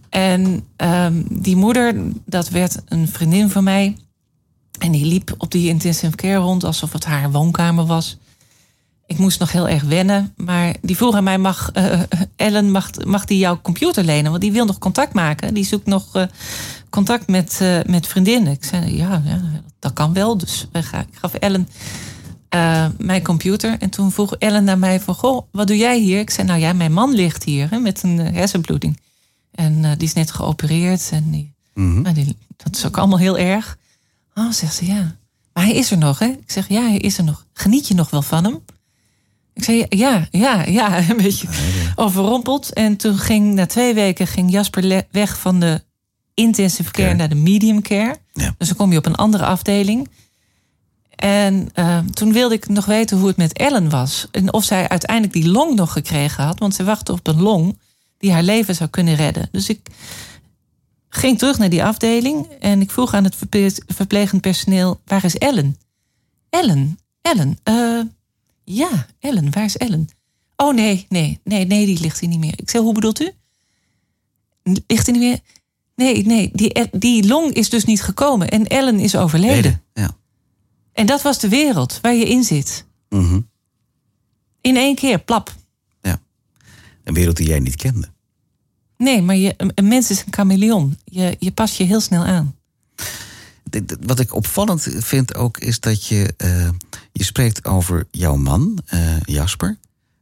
En 0.09 0.63
ehm, 0.75 1.23
die 1.29 1.55
moeder, 1.55 1.95
dat 2.25 2.49
werd 2.49 2.81
een 2.85 3.07
vriendin 3.07 3.49
van 3.49 3.63
mij. 3.63 3.97
En 4.79 4.91
die 4.91 5.05
liep 5.05 5.35
op 5.37 5.51
die 5.51 5.69
intensive 5.69 6.15
care 6.15 6.35
rond 6.35 6.63
alsof 6.63 6.93
het 6.93 7.05
haar 7.05 7.31
woonkamer 7.31 7.85
was. 7.85 8.17
Ik 9.05 9.17
moest 9.17 9.39
nog 9.39 9.51
heel 9.51 9.67
erg 9.67 9.83
wennen. 9.83 10.33
Maar 10.35 10.75
die 10.81 10.95
vroeg 10.95 11.15
aan 11.15 11.23
mij, 11.23 11.37
mag, 11.37 11.69
eh, 11.73 11.99
Ellen, 12.35 12.71
mag, 12.71 12.89
mag 13.05 13.25
die 13.25 13.37
jouw 13.37 13.61
computer 13.61 14.03
lenen? 14.03 14.31
Want 14.31 14.43
die 14.43 14.51
wil 14.51 14.65
nog 14.65 14.77
contact 14.77 15.13
maken. 15.13 15.53
Die 15.53 15.65
zoekt 15.65 15.85
nog 15.85 16.15
eh, 16.15 16.23
contact 16.89 17.27
met, 17.27 17.57
eh, 17.61 17.79
met 17.85 18.07
vriendinnen. 18.07 18.53
Ik 18.53 18.63
zei, 18.63 18.97
ja, 18.97 19.21
ja, 19.25 19.41
dat 19.79 19.93
kan 19.93 20.13
wel. 20.13 20.37
Dus 20.37 20.67
ik 20.71 20.85
gaf 21.11 21.33
Ellen 21.33 21.67
eh, 22.55 22.85
mijn 22.97 23.23
computer. 23.23 23.75
En 23.79 23.89
toen 23.89 24.11
vroeg 24.11 24.35
Ellen 24.35 24.63
naar 24.63 24.77
mij 24.77 24.99
van, 24.99 25.15
goh, 25.15 25.41
wat 25.51 25.67
doe 25.67 25.77
jij 25.77 25.99
hier? 25.99 26.19
Ik 26.19 26.29
zei, 26.29 26.47
nou 26.47 26.59
ja, 26.59 26.73
mijn 26.73 26.93
man 26.93 27.13
ligt 27.13 27.43
hier 27.43 27.69
hè, 27.69 27.79
met 27.79 28.03
een 28.03 28.19
eh, 28.19 28.33
hersenbloeding. 28.33 28.99
En 29.55 29.85
eh, 29.85 29.91
die 29.97 30.07
is 30.07 30.13
net 30.13 30.31
geopereerd. 30.31 31.09
En 31.11 31.31
die, 31.31 31.53
Mhm. 31.73 32.01
nou, 32.01 32.15
die, 32.15 32.37
dat 32.57 32.75
is 32.75 32.85
ook 32.85 32.97
allemaal 32.97 33.19
heel 33.19 33.37
erg. 33.37 33.77
Oh, 34.33 34.51
zegt 34.51 34.75
ze, 34.75 34.85
ja. 34.85 35.15
Maar 35.53 35.63
hij 35.63 35.73
is 35.73 35.91
er 35.91 35.97
nog, 35.97 36.19
hè? 36.19 36.25
Ik 36.25 36.51
zeg, 36.51 36.69
ja, 36.69 36.81
hij 36.81 36.97
is 36.97 37.17
er 37.17 37.23
nog. 37.23 37.45
Geniet 37.53 37.87
je 37.87 37.93
nog 37.93 38.09
wel 38.09 38.21
van 38.21 38.43
hem? 38.43 38.59
Ik 39.53 39.63
zei, 39.63 39.85
ja, 39.89 40.27
ja, 40.31 40.65
ja, 40.65 40.97
een 41.09 41.17
beetje 41.17 41.47
overrompeld. 41.95 42.73
En 42.73 42.95
toen 42.97 43.17
ging, 43.17 43.53
na 43.53 43.65
twee 43.65 43.93
weken, 43.93 44.27
ging 44.27 44.51
Jasper 44.51 45.05
weg 45.11 45.39
van 45.39 45.59
de 45.59 45.83
intensive 46.33 46.91
care 46.91 47.05
Care. 47.07 47.17
naar 47.17 47.29
de 47.29 47.35
medium 47.35 47.81
care. 47.81 48.15
Ja. 48.33 48.55
Dus 48.57 48.67
dan 48.67 48.77
kom 48.77 48.91
je 48.91 48.97
op 48.97 49.05
een 49.05 49.15
andere 49.15 49.45
afdeling. 49.45 50.07
En 51.15 51.69
eh, 51.73 51.97
toen 51.99 52.31
wilde 52.33 52.55
ik 52.55 52.67
nog 52.67 52.85
weten 52.85 53.17
hoe 53.17 53.27
het 53.27 53.37
met 53.37 53.53
Ellen 53.53 53.89
was. 53.89 54.27
En 54.31 54.53
of 54.53 54.63
zij 54.63 54.89
uiteindelijk 54.89 55.33
die 55.33 55.47
long 55.51 55.75
nog 55.75 55.91
gekregen 55.91 56.43
had. 56.43 56.59
Want 56.59 56.75
ze 56.75 56.83
wachtte 56.83 57.11
op 57.11 57.27
een 57.27 57.41
long 57.41 57.77
die 58.25 58.33
haar 58.33 58.43
leven 58.43 58.75
zou 58.75 58.89
kunnen 58.89 59.15
redden. 59.15 59.49
Dus 59.51 59.69
ik 59.69 59.87
ging 61.09 61.37
terug 61.37 61.57
naar 61.57 61.69
die 61.69 61.83
afdeling. 61.83 62.47
En 62.59 62.81
ik 62.81 62.91
vroeg 62.91 63.13
aan 63.13 63.23
het 63.23 63.35
verple- 63.35 63.81
verplegend 63.87 64.41
personeel, 64.41 65.01
waar 65.05 65.23
is 65.23 65.37
Ellen? 65.37 65.77
Ellen, 66.49 66.99
Ellen, 67.21 67.59
eh, 67.63 68.01
ja, 68.63 69.05
Ellen, 69.19 69.51
waar 69.51 69.63
is 69.63 69.77
Ellen? 69.77 70.09
Oh 70.55 70.73
nee, 70.73 71.05
nee, 71.09 71.39
nee, 71.43 71.65
nee, 71.65 71.85
die 71.85 71.99
ligt 71.99 72.19
hier 72.19 72.29
niet 72.29 72.39
meer. 72.39 72.53
Ik 72.59 72.69
zei, 72.69 72.83
hoe 72.83 72.93
bedoelt 72.93 73.21
u? 73.21 73.31
Ligt 74.63 75.05
hij 75.05 75.17
niet 75.17 75.23
meer? 75.23 75.39
Nee, 75.95 76.25
nee, 76.25 76.49
die, 76.53 76.89
die 76.91 77.27
long 77.27 77.53
is 77.53 77.69
dus 77.69 77.85
niet 77.85 78.01
gekomen 78.01 78.49
en 78.49 78.67
Ellen 78.67 78.99
is 78.99 79.15
overleden. 79.15 79.55
Leden. 79.55 79.81
Ja. 79.93 80.17
En 80.93 81.05
dat 81.05 81.21
was 81.21 81.39
de 81.39 81.49
wereld 81.49 81.99
waar 82.01 82.13
je 82.15 82.25
in 82.25 82.43
zit. 82.43 82.85
Mhm. 83.09 83.39
In 84.61 84.75
één 84.77 84.95
keer, 84.95 85.19
plap. 85.19 85.53
Een 87.03 87.13
wereld 87.13 87.37
die 87.37 87.47
jij 87.47 87.59
niet 87.59 87.75
kende. 87.75 88.13
Nee, 88.97 89.21
maar 89.21 89.35
je, 89.35 89.53
een- 89.57 89.87
mens 89.87 90.09
is 90.09 90.19
een 90.25 90.33
chameleon. 90.33 90.97
Je, 91.03 91.35
je 91.39 91.51
past 91.51 91.75
je 91.75 91.83
heel 91.83 92.01
snel 92.01 92.23
aan. 92.25 92.55
Wat 94.01 94.19
ik 94.19 94.33
opvallend 94.33 94.87
vind 94.97 95.35
ook 95.35 95.57
is 95.57 95.79
dat 95.79 96.05
je, 96.05 96.33
eh, 96.37 96.69
je 97.11 97.23
spreekt 97.23 97.65
over 97.65 98.07
jouw 98.11 98.35
man, 98.35 98.79
eh, 98.85 99.19
Jasper. 99.21 99.77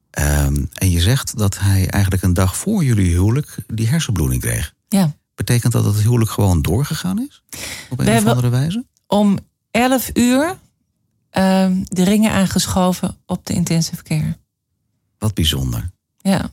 Ehm, 0.10 0.66
en 0.74 0.90
je 0.92 1.00
zegt 1.02 1.38
dat 1.38 1.60
hij 1.60 1.88
eigenlijk 1.90 2.24
een 2.24 2.34
dag 2.34 2.58
voor 2.58 2.84
jullie 2.84 3.12
huwelijk 3.12 3.56
die 3.68 3.88
hersenbloeding 3.88 4.42
kreeg. 4.42 4.74
Ja. 4.90 5.16
Betekent 5.36 5.74
dat 5.74 5.84
dat 5.84 5.94
het 5.94 6.04
huwelijk 6.04 6.30
gewoon 6.32 6.62
doorgegaan 6.62 7.20
is? 7.30 7.44
Op 7.90 8.00
een 8.00 8.18
of 8.18 8.26
andere 8.26 8.50
wijze? 8.50 8.86
Om 9.08 9.38
11 9.72 10.10
uur 10.14 10.58
ehm, 11.30 11.84
de 11.84 12.04
ringen 12.04 12.32
aangeschoven 12.32 13.18
op 13.26 13.46
de 13.46 13.54
intensive 13.54 14.04
care. 14.04 14.38
Wat 15.18 15.34
bijzonder. 15.34 15.90
Ja. 16.18 16.52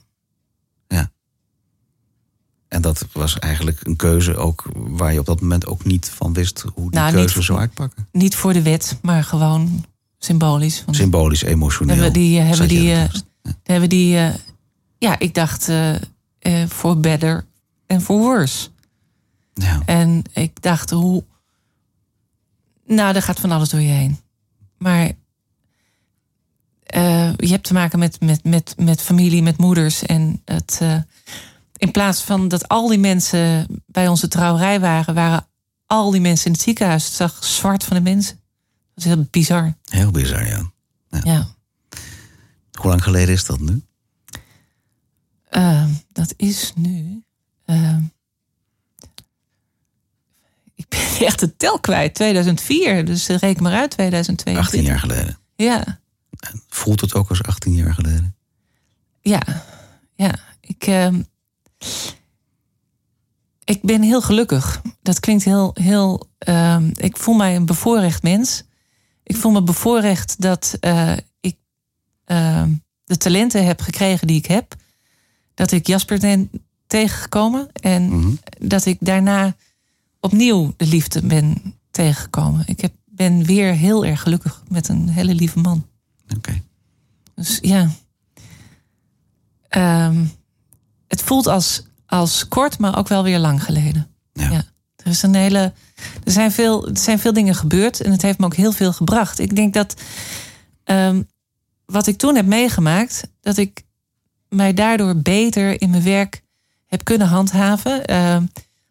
Dat 2.98 3.06
was 3.12 3.38
eigenlijk 3.38 3.80
een 3.86 3.96
keuze 3.96 4.36
ook 4.36 4.64
waar 4.74 5.12
je 5.12 5.18
op 5.18 5.26
dat 5.26 5.40
moment 5.40 5.66
ook 5.66 5.84
niet 5.84 6.10
van 6.14 6.32
wist 6.32 6.60
hoe 6.74 6.90
die 6.90 7.00
Nou, 7.00 7.12
keuze 7.12 7.36
niet- 7.36 7.46
zou 7.46 7.58
uitpakken. 7.58 8.08
Niet 8.12 8.34
voor 8.34 8.52
de 8.52 8.62
wet, 8.62 8.98
maar 9.02 9.24
gewoon 9.24 9.84
symbolisch. 10.18 10.84
Symbolisch, 10.90 11.42
emotioneel. 11.42 11.94
hebben 11.94 12.12
die, 12.12 12.32
eh, 12.38 12.38
hebben 12.40 12.56
zat 12.56 12.70
je 12.70 12.76
die, 12.78 12.90
eh, 12.92 13.00
ernaast. 13.00 13.24
hebben 13.62 13.88
die 13.88 14.16
eh, 14.18 14.34
ja, 14.98 15.18
ik 15.18 15.34
dacht 15.34 15.68
eh, 15.68 15.94
eh, 15.94 16.68
voor 16.68 16.98
better 16.98 17.44
en 17.86 18.00
voor 18.02 18.18
worse. 18.18 18.68
ja. 19.54 19.82
En 19.86 20.22
ik 20.32 20.62
dacht, 20.62 20.90
hoe. 20.90 21.24
Nou, 22.86 23.14
er 23.14 23.22
gaat 23.22 23.40
van 23.40 23.50
alles 23.50 23.68
door 23.68 23.80
je 23.80 23.88
heen. 23.88 24.18
Maar 24.78 25.10
eh, 26.84 27.32
je 27.36 27.48
hebt 27.48 27.64
te 27.66 27.72
maken 27.72 27.98
met, 27.98 28.20
met, 28.20 28.44
met, 28.44 28.74
met 28.78 29.02
familie, 29.02 29.42
met 29.42 29.58
moeders. 29.58 30.02
En 30.02 30.42
het, 30.44 30.78
eh, 30.82 30.96
in 31.80 31.90
plaats 31.90 32.22
van 32.22 32.48
dat 32.48 32.68
al 32.68 32.88
die 32.88 32.98
mensen 32.98 33.66
bij 33.86 34.08
onze 34.08 34.28
trouwerij 34.28 34.80
waren, 34.80 35.14
waren 35.14 35.46
al 35.86 36.10
die 36.10 36.20
mensen 36.20 36.46
in 36.46 36.52
het 36.52 36.60
ziekenhuis. 36.60 37.04
Het 37.04 37.12
zag 37.14 37.44
zwart 37.44 37.84
van 37.84 37.96
de 37.96 38.02
mensen. 38.02 38.40
Dat 38.94 39.04
is 39.04 39.10
heel 39.14 39.26
bizar. 39.30 39.74
Heel 39.84 40.10
bizar, 40.10 40.46
ja. 40.46 40.70
Ja. 41.22 41.46
Hoe 42.72 42.90
lang 42.90 43.02
geleden 43.02 43.34
is 43.34 43.44
dat 43.44 43.60
nu? 43.60 43.82
Eh, 45.48 45.84
dat 46.12 46.34
is 46.36 46.72
nu. 46.76 47.22
eh, 47.64 47.96
ik 50.74 50.88
ben 50.88 51.00
echt 51.26 51.40
de 51.40 51.56
tel 51.56 51.80
kwijt. 51.80 52.14
2004. 52.14 53.04
Dus 53.04 53.26
reken 53.26 53.62
maar 53.62 53.72
uit 53.74 53.90
2022. 53.90 54.64
18 54.64 54.82
jaar 54.82 54.98
geleden. 54.98 55.38
Ja, 55.56 55.98
Voelt 56.68 57.00
het 57.00 57.14
ook 57.14 57.28
als 57.28 57.42
18 57.42 57.72
jaar 57.74 57.94
geleden? 57.94 58.34
ja, 59.20 59.42
ja. 60.14 60.34
Ik, 60.60 60.86
ehm, 60.86 61.22
ik 63.64 63.82
ben 63.82 64.02
heel 64.02 64.22
gelukkig. 64.22 64.82
Dat 65.02 65.20
klinkt 65.20 65.44
heel, 65.44 65.70
heel. 65.80 66.28
ehm, 66.38 66.90
ik 66.94 67.16
voel 67.16 67.34
mij 67.34 67.56
een 67.56 67.66
bevoorrecht 67.66 68.22
mens. 68.22 68.62
Ik 69.22 69.36
voel 69.36 69.52
me 69.52 69.62
bevoorrecht 69.62 70.40
dat 70.40 70.76
eh, 70.80 71.16
ik 71.40 71.56
ehm, 72.24 72.72
de 73.04 73.16
talenten 73.16 73.66
heb 73.66 73.80
gekregen 73.80 74.26
die 74.26 74.36
ik 74.36 74.46
heb. 74.46 74.74
Dat 75.54 75.70
ik 75.72 75.86
Jasper 75.86 76.18
ben 76.18 76.50
tegengekomen. 76.86 77.68
En 77.72 78.08
Mhm. 78.18 78.34
dat 78.58 78.84
ik 78.86 78.96
daarna 79.00 79.54
opnieuw 80.20 80.74
de 80.76 80.86
liefde 80.86 81.26
ben 81.26 81.74
tegengekomen. 81.90 82.62
Ik 82.66 82.80
heb, 82.80 82.92
ben 83.04 83.44
weer 83.44 83.72
heel 83.74 84.04
erg 84.04 84.20
gelukkig 84.22 84.62
met 84.68 84.88
een 84.88 85.08
hele 85.08 85.34
lieve 85.34 85.58
man. 85.58 85.86
Oké. 86.36 86.62
Dus 87.34 87.58
ja. 87.62 87.90
Ehm, 89.68 90.24
het 91.20 91.28
voelt 91.28 91.46
als, 91.46 91.82
als 92.06 92.48
kort, 92.48 92.78
maar 92.78 92.98
ook 92.98 93.08
wel 93.08 93.22
weer 93.22 93.38
lang 93.38 93.64
geleden. 93.64 94.08
Ja. 94.32 94.50
Ja. 94.50 94.64
Er, 94.96 95.06
is 95.06 95.22
een 95.22 95.34
hele, 95.34 95.72
er, 96.24 96.32
zijn 96.32 96.52
veel, 96.52 96.88
er 96.88 96.98
zijn 96.98 97.18
veel 97.18 97.32
dingen 97.32 97.54
gebeurd 97.54 98.00
en 98.00 98.10
het 98.12 98.22
heeft 98.22 98.38
me 98.38 98.44
ook 98.44 98.54
heel 98.54 98.72
veel 98.72 98.92
gebracht. 98.92 99.38
Ik 99.38 99.56
denk 99.56 99.74
dat 99.74 99.94
ehm, 100.84 101.22
wat 101.86 102.06
ik 102.06 102.16
toen 102.18 102.36
heb 102.36 102.46
meegemaakt, 102.46 103.22
dat 103.40 103.56
ik 103.56 103.82
mij 104.48 104.74
daardoor 104.74 105.16
beter 105.16 105.80
in 105.80 105.90
mijn 105.90 106.02
werk 106.02 106.42
heb 106.86 107.04
kunnen 107.04 107.26
handhaven. 107.28 108.04
Ehm, 108.04 108.46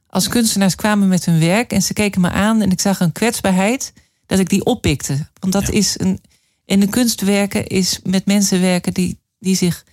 als 0.08 0.28
kunstenaars 0.28 0.76
kwamen 0.76 1.08
met 1.08 1.26
hun 1.26 1.40
werk 1.40 1.72
en 1.72 1.82
ze 1.82 1.94
keken 1.94 2.22
me 2.22 2.30
aan 2.30 2.62
en 2.62 2.72
ik 2.72 2.82
zag 2.82 3.00
een 3.00 3.12
kwetsbaarheid, 3.12 3.94
dat 4.26 4.40
ik 4.40 4.50
die 4.50 4.66
oppikte. 4.66 5.28
Want 5.40 5.54
dat 5.54 5.68
Ja. 5.68 5.74
is 5.74 6.00
een. 6.00 6.22
In 6.66 6.80
de 6.80 6.88
kunst 6.88 7.22
werken 7.22 7.68
is 7.68 8.00
met 8.04 8.26
mensen 8.26 8.62
werken 8.62 8.94
die, 8.94 9.20
die 9.40 9.56
zich 9.56 9.86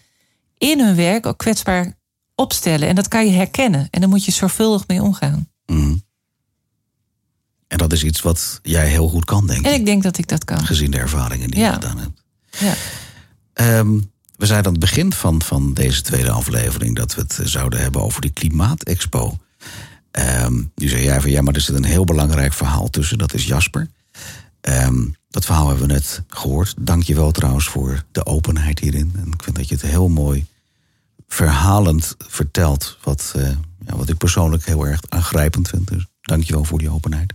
in 0.59 0.81
hun 0.81 0.97
werk 0.97 1.27
ook 1.27 1.39
kwetsbaar 1.39 1.96
opstellen. 2.37 2.89
En 2.89 2.95
dat 2.95 3.09
kan 3.09 3.27
je 3.27 3.33
herkennen. 3.33 3.89
En 3.91 4.01
daar 4.01 4.09
moet 4.09 4.25
je 4.25 4.33
zorgvuldig 4.33 4.87
mee 4.87 5.03
omgaan. 5.03 5.49
Mhm. 5.67 5.95
En 7.69 7.79
dat 7.79 7.93
is 7.93 8.05
iets 8.05 8.21
wat 8.23 8.61
jij 8.63 8.89
heel 8.89 9.09
goed 9.09 9.25
kan, 9.25 9.47
denk 9.47 9.65
En 9.65 9.73
ik. 9.73 9.79
ik 9.79 9.87
denk 9.87 10.03
dat 10.03 10.19
ik 10.19 10.29
dat 10.29 10.45
kan. 10.45 10.67
Gezien 10.67 10.91
de 10.91 10.99
ervaringen 10.99 11.51
die 11.51 11.61
Ja. 11.61 11.67
je 11.69 11.73
gedaan 11.75 11.99
hebt. 11.99 12.23
Ja. 12.59 12.75
Ehm, 13.53 13.93
we 14.37 14.47
zeiden 14.47 14.67
aan 14.67 14.79
het 14.79 14.81
begin 14.91 15.13
van, 15.13 15.43
van 15.43 15.75
deze 15.75 16.03
tweede 16.03 16.31
aflevering 16.31 16.97
dat 16.97 17.15
we 17.15 17.21
het 17.21 17.39
eh, 17.39 17.47
zouden 17.47 17.81
hebben 17.81 18.03
over 18.03 18.21
die 18.21 18.31
Klimaatexpo. 18.31 19.39
Ehm 20.11 20.55
nu 20.75 20.89
zei 20.89 21.03
jij 21.03 21.21
van 21.21 21.31
ja, 21.31 21.41
maar 21.43 21.55
er 21.55 21.61
zit 21.61 21.75
een 21.77 21.85
heel 21.85 22.05
belangrijk 22.05 22.53
verhaal 22.53 22.89
tussen. 22.91 23.19
Dat 23.19 23.35
is 23.35 23.45
Jasper. 23.47 23.89
Ehm, 24.61 25.05
dat 25.31 25.45
verhaal 25.45 25.69
hebben 25.69 25.87
we 25.87 25.93
net 25.93 26.23
gehoord. 26.29 26.75
Dank 26.81 27.03
je 27.03 27.15
wel 27.15 27.31
trouwens 27.31 27.67
voor 27.69 28.05
de 28.13 28.27
openheid 28.27 28.79
hierin. 28.79 29.13
En 29.17 29.27
ik 29.33 29.43
vind 29.43 29.57
dat 29.57 29.69
je 29.69 29.75
het 29.75 29.85
heel 29.85 30.09
mooi 30.09 30.47
verhalend 31.27 32.15
vertelt. 32.19 32.99
Wat, 33.03 33.33
eh, 33.37 33.49
ja, 33.87 33.97
wat 33.97 34.09
ik 34.09 34.17
persoonlijk 34.17 34.65
heel 34.67 34.87
erg 34.87 35.01
aangrijpend 35.09 35.69
vind. 35.69 35.89
Dus 35.89 36.07
dank 36.21 36.43
je 36.45 36.53
wel 36.53 36.65
voor 36.65 36.79
die 36.79 36.91
openheid. 36.91 37.33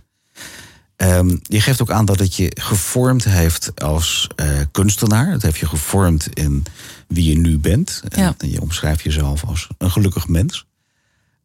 Ehm, 0.96 1.36
je 1.42 1.60
geeft 1.60 1.82
ook 1.82 1.90
aan 1.90 2.04
dat 2.04 2.18
het 2.18 2.34
je 2.36 2.56
gevormd 2.60 3.24
heeft 3.24 3.80
als 3.80 4.28
eh, 4.36 4.48
kunstenaar. 4.70 5.30
Het 5.30 5.42
heeft 5.42 5.58
je 5.58 5.66
gevormd 5.66 6.26
in 6.26 6.64
wie 7.08 7.24
je 7.30 7.38
nu 7.38 7.58
bent. 7.58 8.02
En 8.08 8.22
Ja. 8.22 8.34
je 8.38 8.60
omschrijft 8.60 9.02
jezelf 9.02 9.44
als 9.44 9.68
een 9.78 9.90
gelukkig 9.90 10.28
mens. 10.28 10.66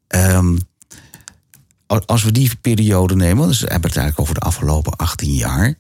Ehm, 0.08 0.58
als 2.06 2.24
we 2.24 2.32
die 2.32 2.56
periode 2.62 3.16
nemen, 3.16 3.48
dus 3.48 3.60
we 3.60 3.68
hebben 3.72 3.90
het 3.90 4.00
eigenlijk 4.00 4.30
over 4.30 4.40
de 4.40 4.46
afgelopen 4.48 4.96
18 4.96 5.34
jaar. 5.34 5.76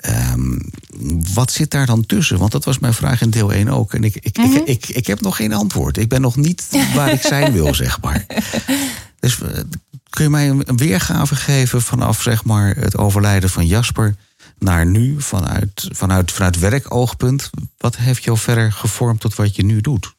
Ehm, 0.00 0.58
wat 1.34 1.52
zit 1.52 1.70
daar 1.70 1.86
dan 1.86 2.06
tussen? 2.06 2.38
Want 2.38 2.52
dat 2.52 2.64
was 2.64 2.78
mijn 2.78 2.94
vraag 2.94 3.20
in 3.20 3.30
deel 3.30 3.52
1 3.52 3.68
ook. 3.68 3.94
En 3.94 4.04
ik, 4.04 4.14
ik, 4.16 4.38
ik, 4.38 4.62
ik, 4.64 4.88
ik 4.88 5.06
heb 5.06 5.20
nog 5.20 5.36
geen 5.36 5.52
antwoord. 5.52 5.96
Ik 5.96 6.08
ben 6.08 6.20
nog 6.20 6.36
niet 6.36 6.68
waar 6.94 7.12
ik 7.12 7.22
zijn 7.22 7.52
wil, 7.52 7.74
zeg 7.74 8.00
maar. 8.00 8.26
Dus 9.20 9.40
eh, 9.40 9.48
kun 10.10 10.24
je 10.24 10.30
mij 10.30 10.48
een 10.48 10.62
een 10.66 10.76
weergave 10.76 11.36
geven 11.36 11.82
vanaf 11.82 12.22
zeg 12.22 12.44
maar, 12.44 12.76
het 12.76 12.96
overlijden 12.96 13.50
van 13.50 13.66
Jasper 13.66 14.16
naar 14.58 14.86
nu, 14.86 15.20
vanuit, 15.20 15.88
vanuit, 15.92 16.32
vanuit 16.32 16.58
werkoogpunt? 16.58 17.50
Wat 17.78 17.96
heeft 17.96 18.24
jou 18.24 18.38
verder 18.38 18.72
gevormd 18.72 19.20
tot 19.20 19.34
wat 19.34 19.56
je 19.56 19.64
nu 19.64 19.80
doet? 19.80 20.14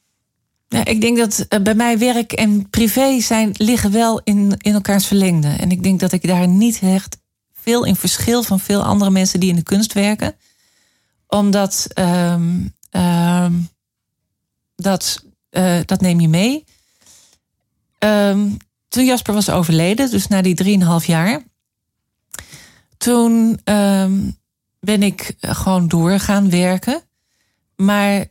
Ik 0.84 1.02
denk 1.02 1.18
dat 1.18 1.46
eh, 1.48 1.62
bij 1.62 1.76
mij 1.76 1.98
werk 1.98 2.32
en 2.32 2.70
privé 2.70 3.20
zijn, 3.20 3.52
liggen 3.58 3.92
wel 3.92 4.22
in, 4.24 4.56
in 4.58 4.74
elkaars 4.74 5.06
verlengde. 5.06 5.48
En 5.48 5.72
ik 5.72 5.84
denk 5.84 6.00
dat 6.00 6.12
ik 6.12 6.28
daar 6.28 6.48
niet 6.48 6.80
echt 6.82 7.18
veel 7.62 7.86
in 7.86 7.96
verschil 7.96 8.44
van 8.44 8.60
veel 8.60 8.84
andere 8.84 9.12
mensen 9.12 9.40
die 9.40 9.50
in 9.50 9.56
de 9.56 9.64
kunst 9.64 9.94
werken. 9.94 10.36
Omdat 11.28 11.88
ehm, 11.94 12.68
ehm, 12.90 13.54
dat, 14.76 15.26
eh, 15.50 15.80
dat 15.86 16.02
neem 16.02 16.20
je 16.20 16.28
mee. 16.28 16.66
Ehm, 17.98 18.50
toen 18.88 19.06
Jasper 19.06 19.34
was 19.34 19.50
overleden, 19.50 20.12
dus 20.12 20.28
na 20.28 20.42
die 20.42 20.56
drieënhalf 20.56 21.06
jaar. 21.06 21.44
Toen 22.98 23.60
ben 24.80 25.04
ik 25.04 25.36
gewoon 25.40 25.88
door 25.88 26.20
gaan 26.20 26.50
werken. 26.50 27.04
Maar 27.76 28.28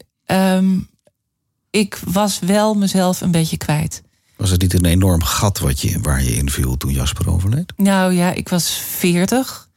ik 1.71 2.01
was 2.05 2.39
wel 2.39 2.75
mezelf 2.75 3.21
een 3.21 3.31
beetje 3.31 3.57
kwijt. 3.57 4.03
Was 4.41 4.51
het 4.51 4.61
niet 4.61 4.75
een 4.75 4.85
enorm 4.85 5.23
gat 5.23 5.59
wat 5.59 5.81
je, 5.81 5.99
waar 6.01 6.23
je 6.23 6.31
in 6.31 6.51
viel 6.51 6.77
toen 6.77 6.93
Jasper 6.93 7.31
overleed? 7.31 7.73
Nou 7.77 8.13
ja, 8.13 8.33
ik 8.33 8.49
was 8.49 8.71
40 8.71 9.69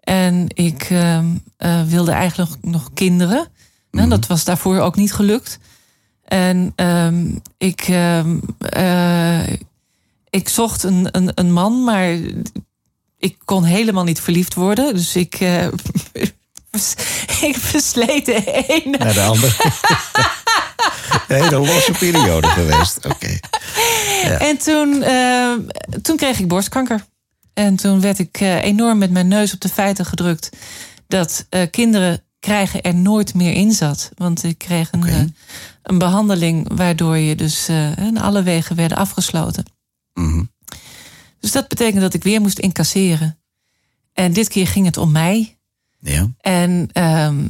en 0.00 0.46
ik 0.54 0.82
ehm, 0.82 1.26
eh, 1.56 1.82
wilde 1.82 2.10
eigenlijk 2.10 2.52
nog, 2.62 2.90
kinderen. 2.94 3.48
Nou, 3.90 4.08
dat 4.08 4.26
was 4.26 4.44
daarvoor 4.44 4.78
ook 4.78 4.96
niet 4.96 5.12
gelukt. 5.12 5.58
En 6.24 6.72
ehm, 6.76 7.26
ik, 7.58 7.80
ehm, 7.80 8.38
eh, 8.58 9.52
ik 10.30 10.48
zocht 10.48 10.82
een, 10.82 11.08
een, 11.10 11.30
een 11.34 11.52
man, 11.52 11.84
maar 11.84 12.18
ik 13.18 13.36
kon 13.44 13.64
helemaal 13.64 14.04
niet 14.04 14.20
verliefd 14.20 14.54
worden. 14.54 14.94
Dus 14.94 15.16
ik, 15.16 15.34
eh, 15.34 15.66
ik 17.50 17.58
besleed 17.72 18.26
de 18.26 18.64
ene 18.66 18.98
Naar 18.98 19.14
de 19.14 19.22
andere. 19.22 19.54
een 21.28 21.42
hele 21.42 21.58
losse 21.58 21.92
periode 21.92 22.48
geweest. 22.48 23.06
Oké. 23.06 23.38
En 24.30 24.58
toen, 24.58 25.02
eh, 25.02 25.52
toen 26.02 26.16
kreeg 26.16 26.38
ik 26.38 26.48
borstkanker. 26.48 27.04
En 27.54 27.76
toen 27.76 28.00
werd 28.00 28.18
ik 28.18 28.40
eh, 28.40 28.62
enorm 28.62 28.98
met 28.98 29.10
mijn 29.10 29.28
neus 29.28 29.54
op 29.54 29.60
de 29.60 29.68
feiten 29.68 30.04
gedrukt 30.04 30.50
dat 31.06 31.46
eh, 31.48 31.70
kinderen 31.70 32.24
krijgen 32.40 32.82
er 32.82 32.94
nooit 32.94 33.34
meer 33.34 33.52
in 33.52 33.72
zat. 33.72 34.10
Want 34.14 34.42
ik 34.42 34.58
kreeg 34.58 34.92
een, 34.92 35.34
een 35.82 35.98
behandeling 35.98 36.76
waardoor 36.76 37.16
je 37.16 37.34
dus 37.34 37.68
alle 38.14 38.42
wegen 38.42 38.76
werden 38.76 38.98
afgesloten. 38.98 39.64
Mhm. 40.14 40.44
Dus 41.40 41.52
dat 41.52 41.68
betekent 41.68 42.00
dat 42.00 42.14
ik 42.14 42.22
weer 42.22 42.40
moest 42.40 42.58
incasseren. 42.58 43.38
En 44.12 44.32
dit 44.32 44.48
keer 44.48 44.66
ging 44.66 44.86
het 44.86 44.96
om 44.96 45.12
mij. 45.12 45.58
Ja. 46.00 46.30
En 46.40 46.88
ehm, 46.92 47.46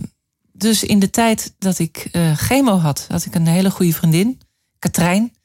dus 0.52 0.84
in 0.84 0.98
de 0.98 1.10
tijd 1.10 1.54
dat 1.58 1.78
ik 1.78 2.08
chemo 2.36 2.78
had, 2.78 3.06
had 3.08 3.24
ik 3.24 3.34
een 3.34 3.46
hele 3.46 3.70
goede 3.70 3.92
vriendin, 3.92 4.40
Katrijn. 4.78 5.35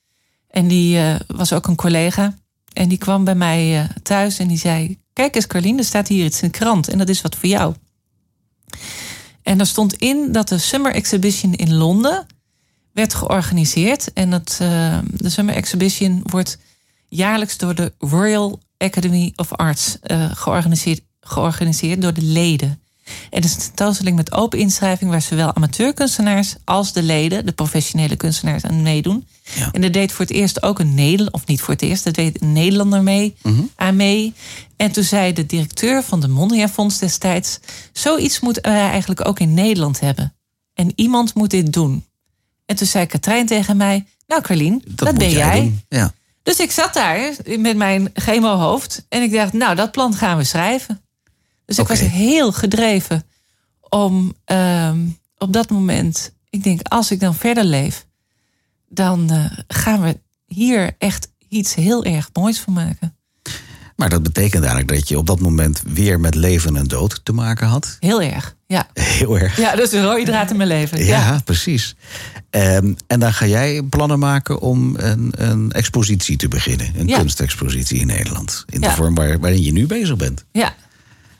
En 0.51 0.67
die 0.67 0.97
eh, 0.97 1.15
was 1.27 1.53
ook 1.53 1.67
een 1.67 1.75
collega. 1.75 2.35
En 2.73 2.89
die 2.89 2.97
kwam 2.97 3.23
bij 3.23 3.35
mij 3.35 3.79
eh, 3.79 3.89
thuis 4.03 4.39
en 4.39 4.47
die 4.47 4.57
zei: 4.57 4.99
Kijk 5.13 5.35
eens, 5.35 5.47
Carlien, 5.47 5.77
er 5.77 5.83
staat 5.83 6.07
hier 6.07 6.25
iets 6.25 6.41
in 6.41 6.47
de 6.51 6.57
krant 6.57 6.87
en 6.87 6.97
dat 6.97 7.09
is 7.09 7.21
wat 7.21 7.35
voor 7.35 7.49
jou. 7.49 7.75
En 9.41 9.59
er 9.59 9.65
stond 9.65 9.93
in 9.93 10.31
dat 10.31 10.47
de 10.47 10.57
Summer 10.57 10.93
Exhibition 10.93 11.53
in 11.53 11.73
Londen 11.73 12.25
werd 12.93 13.13
georganiseerd. 13.13 14.13
En 14.13 14.29
dat, 14.29 14.57
eh, 14.61 14.99
de 15.13 15.29
Summer 15.29 15.55
Exhibition 15.55 16.21
wordt 16.23 16.57
jaarlijks 17.07 17.57
door 17.57 17.75
de 17.75 17.93
Royal 17.97 18.59
Academy 18.77 19.33
of 19.35 19.53
Arts 19.53 19.97
georganiseerd, 20.31 21.01
georganiseerd 21.19 22.01
door 22.01 22.13
de 22.13 22.23
leden. 22.23 22.81
En 23.29 23.41
het 23.41 23.45
is 23.45 23.53
een 23.53 23.61
tentoonstelling 23.61 24.15
met 24.15 24.31
open 24.31 24.59
inschrijving 24.59 25.09
waar 25.11 25.21
zowel 25.21 25.55
amateurkunstenaars 25.55 26.55
als 26.63 26.93
de 26.93 27.03
leden, 27.03 27.45
de 27.45 27.51
professionele 27.51 28.15
kunstenaars, 28.15 28.63
aan 28.63 28.81
meedoen. 28.81 29.27
Ja. 29.55 29.69
En 29.71 29.83
er 29.83 29.91
deed 29.91 30.11
voor 30.11 30.25
het 30.25 30.33
eerst 30.33 30.63
ook 30.63 30.79
een 30.79 30.93
Nederlander, 30.93 31.33
of 31.33 31.45
niet 31.45 31.61
voor 31.61 31.73
het 31.73 31.83
eerst, 31.83 32.05
er 32.05 32.13
deed 32.13 32.41
een 32.41 32.53
Nederlander 32.53 33.03
mee, 33.03 33.35
aan 33.75 33.95
mee. 33.95 34.33
En 34.75 34.91
toen 34.91 35.03
zei 35.03 35.33
de 35.33 35.45
directeur 35.45 36.03
van 36.03 36.19
de 36.19 36.27
Mondriaan 36.27 36.69
Fonds 36.69 36.99
destijds: 36.99 37.59
Zoiets 37.91 38.39
moeten 38.39 38.63
wij 38.63 38.89
eigenlijk 38.89 39.27
ook 39.27 39.39
in 39.39 39.53
Nederland 39.53 39.99
hebben. 39.99 40.33
En 40.73 40.91
iemand 40.95 41.33
moet 41.33 41.49
dit 41.49 41.73
doen. 41.73 42.05
En 42.65 42.75
toen 42.75 42.87
zei 42.87 43.05
Katrijn 43.05 43.45
tegen 43.45 43.77
mij: 43.77 44.05
Nou, 44.27 44.41
Carlien, 44.41 44.83
dat, 44.85 45.17
ben 45.17 45.29
jij. 45.29 45.73
Ja. 45.89 46.13
Dus 46.43 46.59
ik 46.59 46.71
zat 46.71 46.93
daar 46.93 47.35
met 47.57 47.77
mijn 47.77 48.09
chemo-hoofd. 48.13 49.05
En 49.09 49.21
ik 49.21 49.31
dacht, 49.31 49.53
nou, 49.53 49.75
dat 49.75 49.91
plan 49.91 50.13
gaan 50.13 50.37
we 50.37 50.43
schrijven. 50.43 51.01
Dus 51.75 51.79
ik 51.79 51.87
was 51.87 51.99
heel 51.99 52.51
gedreven 52.51 53.23
om 53.89 54.33
ehm, 54.45 54.99
op 55.37 55.53
dat 55.53 55.69
moment... 55.69 56.33
Ik 56.49 56.63
denk, 56.63 56.81
als 56.87 57.11
ik 57.11 57.19
dan 57.19 57.35
verder 57.35 57.63
leef... 57.63 58.05
dan 58.89 59.29
eh, 59.31 59.45
gaan 59.67 60.01
we 60.01 60.19
hier 60.45 60.95
echt 60.97 61.27
iets 61.49 61.75
heel 61.75 62.03
erg 62.03 62.29
moois 62.33 62.59
van 62.59 62.73
maken. 62.73 63.15
Maar 63.95 64.09
dat 64.09 64.23
betekent 64.23 64.63
eigenlijk 64.63 64.93
dat 64.93 65.07
je 65.09 65.17
op 65.17 65.27
dat 65.27 65.39
moment 65.39 65.81
weer 65.85 66.19
met 66.19 66.35
leven 66.35 66.75
en 66.75 66.87
dood 66.87 67.19
te 67.23 67.33
maken 67.33 67.67
had. 67.67 67.97
Heel 67.99 68.21
erg, 68.21 68.55
ja. 68.67 68.87
Heel 68.93 69.39
erg. 69.39 69.57
Ja, 69.57 69.75
dat 69.75 69.87
is 69.87 69.91
een 69.93 70.03
rode 70.05 70.23
draad 70.23 70.49
in 70.51 70.57
mijn 70.57 70.69
leven. 70.69 70.97
Ja, 71.05 71.05
Ja, 71.05 71.39
precies. 71.45 71.95
Ehm, 72.49 72.93
en 73.07 73.19
dan 73.19 73.33
ga 73.33 73.45
jij 73.45 73.81
plannen 73.83 74.19
maken 74.19 74.59
om 74.59 74.95
een, 74.97 75.33
een 75.35 75.71
expositie 75.71 76.37
te 76.37 76.47
beginnen. 76.47 76.93
Een 76.97 77.07
Ja. 77.07 77.17
kunstexpositie 77.17 77.99
in 77.99 78.07
Nederland. 78.07 78.65
In 78.69 78.81
de 78.81 78.89
vorm 78.89 79.15
waar, 79.15 79.39
waarin 79.39 79.63
je 79.63 79.71
nu 79.71 79.85
bezig 79.87 80.15
bent. 80.15 80.45
ja, 80.51 80.75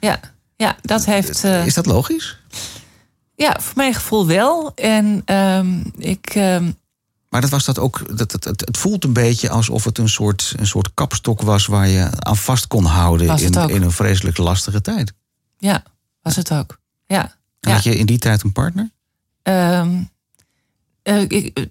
ja. 0.01 0.20
ja 0.55 0.75
dat 0.81 1.05
heeft... 1.05 1.43
eh, 1.43 1.65
Is 1.65 1.74
dat 1.74 1.86
logisch? 1.86 2.39
ja, 3.36 3.58
voor 3.60 3.74
mijn 3.75 3.93
gevoel 3.93 4.27
wel. 4.27 4.72
En 4.75 5.22
ehm, 5.25 5.79
ik... 5.98 6.29
ehm, 6.29 6.72
Maar 7.29 7.41
dat 7.41 7.50
was 7.50 7.65
dat 7.65 7.79
ook. 7.79 8.17
Dat, 8.17 8.31
het, 8.31 8.43
het, 8.43 8.60
het 8.65 8.77
voelt 8.77 9.03
een 9.03 9.13
beetje 9.13 9.50
alsof 9.50 9.84
het 9.84 9.98
een 9.98 10.10
soort, 10.10 10.53
een 10.58 10.67
soort 10.67 10.93
kapstok 10.93 11.41
was 11.41 11.65
waar 11.65 11.88
je 11.88 12.10
aan 12.20 12.38
vast 12.38 12.67
kon 12.67 12.86
houden 12.86 13.38
in, 13.38 13.70
in 13.70 13.81
een 13.81 13.91
vreselijk 13.91 14.38
lastige 14.38 14.81
tijd. 14.81 15.13
ja, 15.58 15.84
was 16.22 16.36
het 16.36 16.51
ook. 16.53 16.77
Ja. 17.05 17.24
En 17.60 17.70
ja. 17.70 17.72
had 17.75 17.84
je 17.84 17.98
in 17.98 18.05
die 18.05 18.17
tijd 18.20 18.43
een 18.43 18.51
partner? 18.51 18.89
Ehm, 19.43 20.01
eh, 21.03 21.22
ik, 21.22 21.67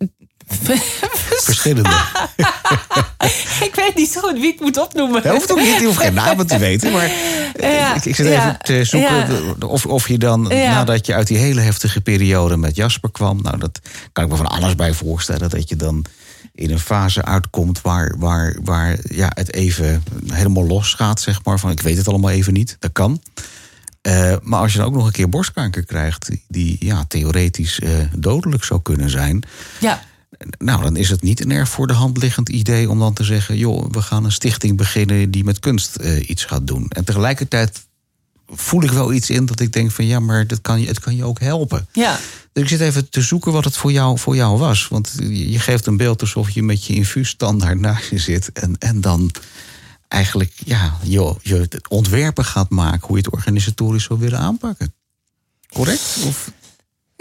Verschillende. 1.41 1.91
ik 3.69 3.73
weet 3.75 3.95
niet 3.95 4.11
zo 4.11 4.21
goed 4.21 4.33
wie 4.33 4.53
ik 4.53 4.61
moet 4.61 4.79
opnoemen. 4.79 5.23
Dat 5.23 5.33
hoeft 5.33 5.51
ook 5.51 5.59
niet, 5.59 5.79
je 5.79 5.85
hoeft 5.85 5.99
geen 5.99 6.15
namen 6.15 6.47
te 6.47 6.59
weten. 6.59 6.93
Maar 6.93 7.11
Ja, 7.61 7.95
ik, 7.95 8.05
ik 8.05 8.15
zit 8.15 8.27
ja, 8.27 8.33
even 8.33 8.59
te 8.63 8.85
zoeken 8.85 9.57
ja. 9.61 9.67
of, 9.67 9.87
of 9.87 10.09
je 10.09 10.19
dan, 10.19 10.43
nadat 10.43 11.07
je 11.07 11.15
uit 11.15 11.27
die 11.27 11.39
hele 11.39 11.61
heftige 11.61 12.01
periode 12.01 12.57
met 12.57 12.77
Jasper 12.77 13.11
kwam... 13.11 13.43
nou, 13.43 13.59
dat 13.59 13.81
kan 14.13 14.25
ik 14.25 14.31
me 14.31 14.37
van 14.37 14.47
alles 14.47 14.75
bij 14.75 14.93
voorstellen... 14.93 15.51
dat 15.51 15.69
je 15.69 15.77
dan 15.77 16.05
in 16.55 16.71
een 16.71 16.81
fase 16.81 17.25
uitkomt 17.25 17.81
waar, 17.81 18.15
waar, 18.19 18.57
waar 18.63 18.99
ja, 19.03 19.31
het 19.35 19.53
even 19.53 20.03
helemaal 20.27 20.67
los 20.67 20.95
gaat, 20.95 21.21
zeg 21.21 21.45
maar. 21.45 21.59
Van 21.59 21.71
ik 21.71 21.81
weet 21.81 21.97
het 21.97 22.09
allemaal 22.09 22.31
even 22.31 22.53
niet, 22.53 22.77
dat 22.79 22.93
kan. 22.93 23.23
Eh, 24.03 24.35
maar 24.43 24.61
als 24.61 24.73
je 24.73 24.79
dan 24.79 24.87
ook 24.87 24.95
nog 24.95 25.07
een 25.07 25.13
keer 25.13 25.29
borstkanker 25.29 25.85
krijgt... 25.85 26.27
die, 26.27 26.45
die 26.49 26.77
ja, 26.81 27.05
theoretisch 27.09 27.81
eh, 27.81 27.91
dodelijk 28.17 28.65
zou 28.65 28.83
kunnen 28.83 29.11
zijn... 29.11 29.43
Ja, 29.81 30.03
Nou, 30.59 30.83
dan 30.83 30.97
is 30.97 31.11
het 31.11 31.23
niet 31.23 31.41
een 31.41 31.51
erg 31.51 31.69
voor 31.69 31.87
de 31.87 31.93
hand 31.93 32.17
liggend 32.17 32.49
idee 32.49 32.91
om 32.91 32.99
dan 32.99 33.13
te 33.13 33.25
zeggen: 33.25 33.57
joh, 33.57 33.91
we 33.91 34.03
gaan 34.03 34.25
een 34.25 34.33
stichting 34.33 34.77
beginnen 34.77 35.31
die 35.31 35.45
met 35.45 35.59
kunst 35.59 35.97
eh, 35.97 36.29
iets 36.29 36.45
gaat 36.45 36.67
doen. 36.67 36.87
En 36.89 37.05
tegelijkertijd 37.05 37.81
voel 38.47 38.83
ik 38.83 38.91
wel 38.91 39.13
iets 39.13 39.31
in 39.31 39.47
dat 39.47 39.61
ik 39.61 39.73
denk 39.73 39.91
van 39.91 40.07
ja, 40.07 40.21
maar 40.21 40.47
dat 40.47 40.61
kan 40.61 40.81
je, 40.81 40.87
het 40.87 41.01
kan 41.01 41.17
je 41.17 41.25
ook 41.25 41.41
helpen. 41.41 41.89
ja, 41.93 42.19
Dus 42.53 42.63
ik 42.63 42.69
zit 42.69 42.81
even 42.81 43.11
te 43.11 43.21
zoeken 43.21 43.53
wat 43.53 43.65
het 43.65 43.77
voor 43.77 43.93
jou, 43.93 44.19
voor 44.19 44.37
jou 44.37 44.59
was. 44.59 44.89
Want 44.89 45.13
je 45.29 45.59
geeft 45.59 45.87
een 45.87 45.97
beeld 45.97 46.21
alsof 46.21 46.51
je 46.51 46.63
met 46.63 46.85
je 46.85 46.95
infuusstandaard 46.95 47.81
naast 47.81 48.11
je 48.11 48.19
zit. 48.19 48.53
En, 48.53 48.79
en 48.79 49.01
dan 49.01 49.31
eigenlijk 50.09 50.53
ja, 50.65 50.99
je, 51.03 51.35
je 51.43 51.69
ontwerpen 51.89 52.45
gaat 52.45 52.71
maken 52.71 53.07
hoe 53.07 53.17
je 53.17 53.23
het 53.23 53.33
organisatorisch 53.33 54.05
zou 54.05 54.19
willen 54.19 54.39
aanpakken. 54.39 54.95
Correct? 55.69 56.17
Of, 56.27 56.51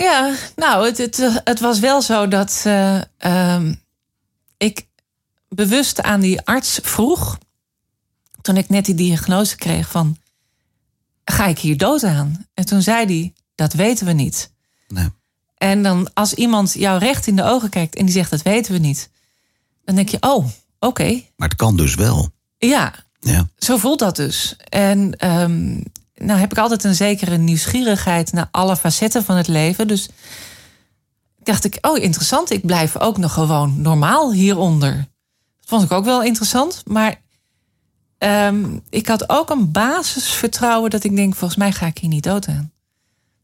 ja. 0.03 0.35
Nou, 0.55 0.85
het, 0.85 0.97
het, 0.97 1.41
het 1.43 1.59
was 1.59 1.79
wel 1.79 2.01
zo 2.01 2.27
dat 2.27 2.61
eh, 2.65 3.01
ehm, 3.17 3.73
ik 4.57 4.87
bewust 5.49 6.01
aan 6.01 6.19
die 6.19 6.41
arts 6.41 6.79
vroeg... 6.83 7.37
toen 8.41 8.57
ik 8.57 8.69
net 8.69 8.85
die 8.85 8.95
diagnose 8.95 9.55
kreeg 9.55 9.89
van... 9.91 10.17
ga 11.25 11.45
ik 11.45 11.59
hier 11.59 11.77
dood 11.77 12.03
aan? 12.03 12.45
En 12.53 12.65
toen 12.65 12.81
zei 12.81 13.05
hij, 13.05 13.33
dat 13.55 13.73
weten 13.73 14.05
we 14.05 14.11
niet. 14.13 14.51
nee. 14.87 15.09
En 15.57 15.83
dan 15.83 16.09
als 16.13 16.33
iemand 16.33 16.73
jou 16.73 16.99
recht 16.99 17.27
in 17.27 17.35
de 17.35 17.43
ogen 17.43 17.69
kijkt 17.69 17.95
en 17.95 18.05
die 18.05 18.13
zegt, 18.13 18.29
dat 18.29 18.41
weten 18.41 18.73
we 18.73 18.79
niet... 18.79 19.09
dan 19.85 19.95
denk 19.95 20.09
je, 20.09 20.17
oh, 20.21 20.47
oké, 20.79 21.21
Maar 21.35 21.47
het 21.47 21.57
kan 21.57 21.77
dus 21.77 21.95
wel. 21.95 22.29
ja, 22.57 22.93
Ja. 23.19 23.47
zo 23.57 23.77
voelt 23.77 23.99
dat 23.99 24.15
dus. 24.15 24.55
En 24.69 25.17
ehm, 25.17 25.81
nou 26.19 26.39
heb 26.39 26.51
ik 26.51 26.57
altijd 26.57 26.83
een 26.83 26.95
zekere 26.95 27.37
nieuwsgierigheid 27.37 28.31
naar 28.31 28.47
alle 28.51 28.77
facetten 28.77 29.23
van 29.23 29.35
het 29.35 29.47
leven. 29.47 29.87
Dus 29.87 30.09
dacht 31.43 31.65
ik, 31.65 31.77
oh 31.81 31.97
interessant, 31.97 32.51
ik 32.51 32.65
blijf 32.65 32.97
ook 32.97 33.17
nog 33.17 33.33
gewoon 33.33 33.81
normaal 33.81 34.33
hieronder. 34.33 34.95
Dat 34.95 35.65
vond 35.65 35.83
ik 35.83 35.91
ook 35.91 36.05
wel 36.05 36.23
interessant. 36.23 36.83
Maar 36.85 37.21
ehm, 38.17 38.77
ik 38.89 39.07
had 39.07 39.29
ook 39.29 39.49
een 39.49 39.71
basisvertrouwen 39.71 40.89
dat 40.89 41.03
ik 41.03 41.15
denk, 41.15 41.35
volgens 41.35 41.59
mij 41.59 41.71
ga 41.71 41.85
ik 41.85 41.97
hier 41.97 42.09
niet 42.09 42.23
dood 42.23 42.47
aan. 42.47 42.71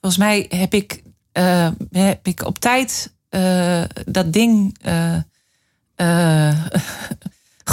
Volgens 0.02 0.24
mij 0.24 0.46
heb 0.50 0.74
ik, 0.74 1.04
eh, 1.32 1.70
heb 1.92 2.28
ik 2.28 2.46
op 2.46 2.60
tijd 2.60 3.14
eh, 3.30 3.84
dat 4.06 4.34
ding 4.34 4.78
eh, 4.82 5.18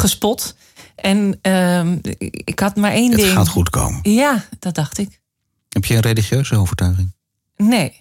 gespot. 0.01 0.55
En 1.03 1.39
ehm, 1.41 1.99
ik 2.45 2.59
had 2.59 2.77
maar 2.77 2.93
één 2.93 3.11
Het 3.11 3.21
ding. 3.21 3.33
gaat 3.33 3.49
goed 3.49 3.71
komen. 3.71 4.01
Ja, 4.13 4.45
dat 4.59 4.75
dacht 4.75 4.99
ik. 4.99 5.21
Heb 5.69 5.85
je 5.85 5.95
een 5.95 6.01
religieuze 6.01 6.57
overtuiging? 6.57 7.13
Nee, 7.57 8.01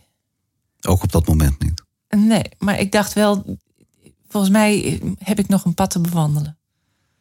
Ook 0.82 1.04
op 1.04 1.12
dat 1.12 1.28
moment 1.28 1.60
niet. 1.64 1.84
nee. 2.10 2.44
Maar 2.60 2.80
ik 2.80 2.92
dacht 2.92 3.14
wel, 3.14 3.58
volgens 4.28 4.52
mij 4.52 5.00
heb 5.20 5.40
ik 5.40 5.48
nog 5.48 5.66
een 5.66 5.74
pad 5.74 5.90
te 5.90 6.00
bewandelen. 6.00 6.58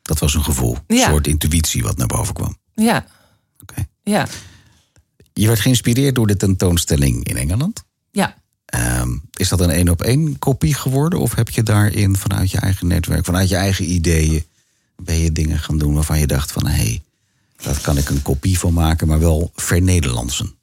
Dat 0.03 0.19
was 0.19 0.35
een 0.35 0.45
gevoel. 0.45 0.79
Een 0.87 0.97
Ja. 0.97 1.09
soort 1.09 1.27
intuïtie 1.27 1.83
wat 1.83 1.97
naar 1.97 2.07
boven 2.07 2.35
kwam. 2.35 2.57
Ja, 2.75 3.07
Oké. 3.63 3.87
ja, 4.03 4.27
Je 5.33 5.47
werd 5.47 5.61
geïnspireerd 5.61 6.15
door 6.15 6.27
de 6.27 6.37
tentoonstelling 6.37 7.25
in 7.25 7.37
Engeland. 7.37 7.85
ja. 8.11 8.39
Ehm, 8.65 9.11
is 9.37 9.49
dat 9.49 9.61
een 9.61 9.71
één 9.71 9.89
op 9.89 10.03
één 10.03 10.39
kopie 10.39 10.75
geworden? 10.75 11.21
Of 11.21 11.35
heb 11.35 11.49
je 11.49 11.63
daarin 11.63 12.17
vanuit 12.17 12.51
je 12.51 12.59
eigen 12.59 12.87
netwerk, 12.87 13.25
vanuit 13.25 13.49
je 13.49 13.57
eigen 13.57 13.93
ideeën, 13.93 14.45
ben 15.05 15.19
je 15.19 15.33
dingen 15.33 15.59
gaan 15.59 15.79
doen 15.79 15.95
waarvan 15.95 16.19
je 16.19 16.27
dacht 16.27 16.53
van 16.53 16.67
hé, 16.67 16.73
hey, 16.73 17.03
daar 17.57 17.81
kan 17.81 17.97
ik 17.97 18.09
een 18.09 18.23
kopie 18.23 18.59
van 18.59 18.73
maken, 18.73 19.09
maar 19.09 19.21
wel 19.21 19.51
vernederlandsen. 19.55 20.55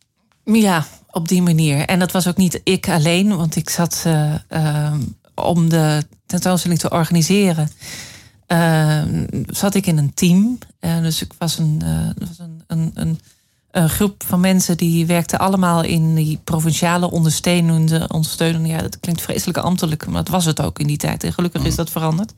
Ja, 0.44 0.86
op 1.12 1.28
die 1.28 1.42
manier. 1.42 1.86
En 1.86 2.00
dat 2.00 2.12
was 2.12 2.28
ook 2.28 2.38
niet 2.38 2.62
ik 2.64 2.90
alleen, 2.90 3.38
want 3.38 3.56
ik 3.56 3.70
zat 3.70 4.04
eh, 4.06 4.34
ehm, 4.48 5.00
om 5.36 5.70
de 5.70 6.04
tentoonstelling 6.26 6.80
te 6.80 6.90
organiseren. 6.90 7.70
ehm, 8.48 9.26
zat 9.48 9.76
ik 9.76 9.86
in 9.86 9.98
een 9.98 10.14
team. 10.14 10.58
Eh, 10.80 11.02
dus 11.02 11.22
ik 11.22 11.32
was 11.38 11.58
een, 11.58 11.82
eh, 11.84 12.28
was 12.28 12.40
een, 12.40 12.64
een, 12.68 12.92
een, 12.94 13.20
een 13.72 13.90
groep 13.90 14.24
van 14.26 14.40
mensen 14.40 14.78
die 14.78 15.06
werkten 15.06 15.40
allemaal 15.40 15.84
in 15.84 16.16
die 16.16 16.40
provinciale 16.44 17.12
ondersteunende 17.12 18.08
ondersteuning. 18.08 18.68
Ja, 18.68 18.82
dat 18.82 19.00
klinkt 19.00 19.22
vreselijk 19.22 19.58
ambtelijk, 19.58 20.06
maar 20.06 20.24
dat 20.24 20.34
was 20.34 20.46
het 20.46 20.62
ook 20.62 20.80
in 20.80 20.88
die 20.88 20.98
tijd. 20.98 21.24
En 21.24 21.34
gelukkig 21.34 21.64
is 21.66 21.76
dat 21.76 21.90
veranderd. 21.90 22.34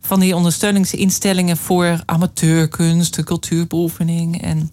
Van 0.00 0.20
die 0.20 0.36
ondersteuningsinstellingen 0.36 1.56
voor 1.56 2.02
amateurkunst, 2.04 3.24
cultuurbeoefening 3.24 4.42
en 4.42 4.70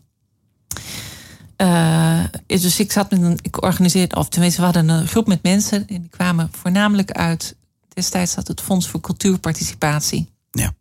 eh, 1.56 2.24
dus 2.45 2.80
ik 2.80 2.91
zat 2.91 3.12
met 3.12 3.22
een, 3.22 3.39
ik 3.41 3.63
organiseerde, 3.63 4.15
of 4.15 4.30
tenminste, 4.30 4.60
we 4.60 4.65
hadden 4.65 4.89
een 4.89 5.08
groep 5.08 5.28
met 5.28 5.43
mensen 5.43 5.88
en 5.88 6.02
die 6.02 6.10
kwamen 6.10 6.50
voornamelijk 6.52 7.12
uit, 7.12 7.56
destijds 7.88 8.36
had 8.36 8.48
het 8.48 8.62
Fonds 8.62 8.88
voor 8.88 9.02
Cultuurparticipatie. 9.02 10.30
Ja. 10.52 10.74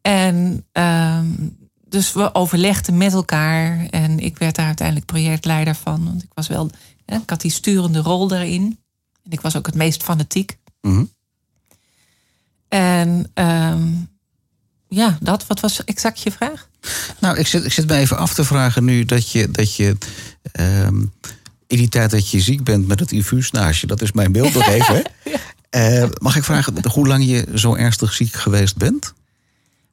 En 0.00 0.66
ehm, 0.72 1.26
dus 1.88 2.12
we 2.12 2.34
overlegden 2.34 2.96
met 2.96 3.12
elkaar 3.12 3.86
en 3.90 4.18
ik 4.18 4.38
werd 4.38 4.54
daar 4.54 4.66
uiteindelijk 4.66 5.06
projectleider 5.06 5.74
van, 5.74 6.04
want 6.04 6.22
ik 6.22 6.30
was 6.34 6.48
wel, 6.48 6.70
ik 7.06 7.30
had 7.30 7.40
die 7.40 7.50
sturende 7.50 7.98
rol 7.98 8.28
daarin. 8.28 8.78
En 9.22 9.30
ik 9.30 9.40
was 9.40 9.56
ook 9.56 9.66
het 9.66 9.74
meest 9.74 10.02
fanatiek. 10.02 10.58
Mhm. 10.80 11.04
En 12.74 13.30
ehm, 13.34 13.82
ja, 14.88 15.18
dat, 15.20 15.46
wat 15.46 15.60
was 15.60 15.84
exact 15.84 16.20
je 16.20 16.30
vraag? 16.32 16.68
Nou, 17.20 17.38
ik 17.38 17.46
zit, 17.46 17.64
ik 17.64 17.72
zit 17.72 17.86
me 17.86 17.96
even 17.96 18.16
af 18.18 18.34
te 18.34 18.44
vragen 18.44 18.84
nu 18.84 19.04
dat 19.04 19.30
je, 19.30 19.50
dat 19.50 19.74
je 19.74 19.96
in 21.66 21.76
die 21.76 21.88
tijd 21.88 22.10
dat 22.10 22.30
je 22.30 22.40
ziek 22.40 22.64
bent 22.64 22.86
met 22.86 23.00
het 23.00 23.12
infuus 23.12 23.50
naast 23.50 23.80
je, 23.80 23.86
dat 23.86 24.02
is 24.02 24.12
mijn 24.12 24.32
beeld 24.32 24.54
nog 24.54 24.66
even. 24.78 25.02
Eh, 25.70 26.08
mag 26.18 26.36
ik 26.36 26.44
vragen 26.44 26.86
hoe 26.92 27.06
lang 27.06 27.24
je 27.24 27.46
zo 27.54 27.74
ernstig 27.74 28.12
ziek 28.12 28.32
geweest 28.32 28.76
bent? 28.76 29.12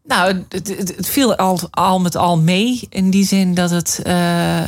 Nou, 0.04 0.44
het, 0.50 0.68
het, 0.68 0.96
het 0.96 1.10
viel 1.10 1.36
al, 1.36 1.60
al 1.72 2.00
met 2.00 2.16
al 2.16 2.38
mee. 2.40 2.88
In 2.90 3.10
die 3.10 3.26
zin 3.26 3.54
dat 3.54 3.70
het. 3.70 4.00
eh, 4.04 4.62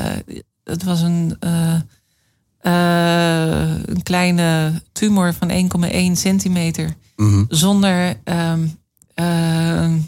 het 0.63 0.83
was 0.83 1.01
een. 1.01 1.37
eh, 1.39 1.79
een 3.85 4.03
kleine 4.03 4.81
tumor 4.91 5.33
van 5.33 5.49
1,1 5.51 6.11
centimeter. 6.11 6.93
Mhm. 7.15 7.43
Zonder. 7.47 8.15
eh, 8.23 8.53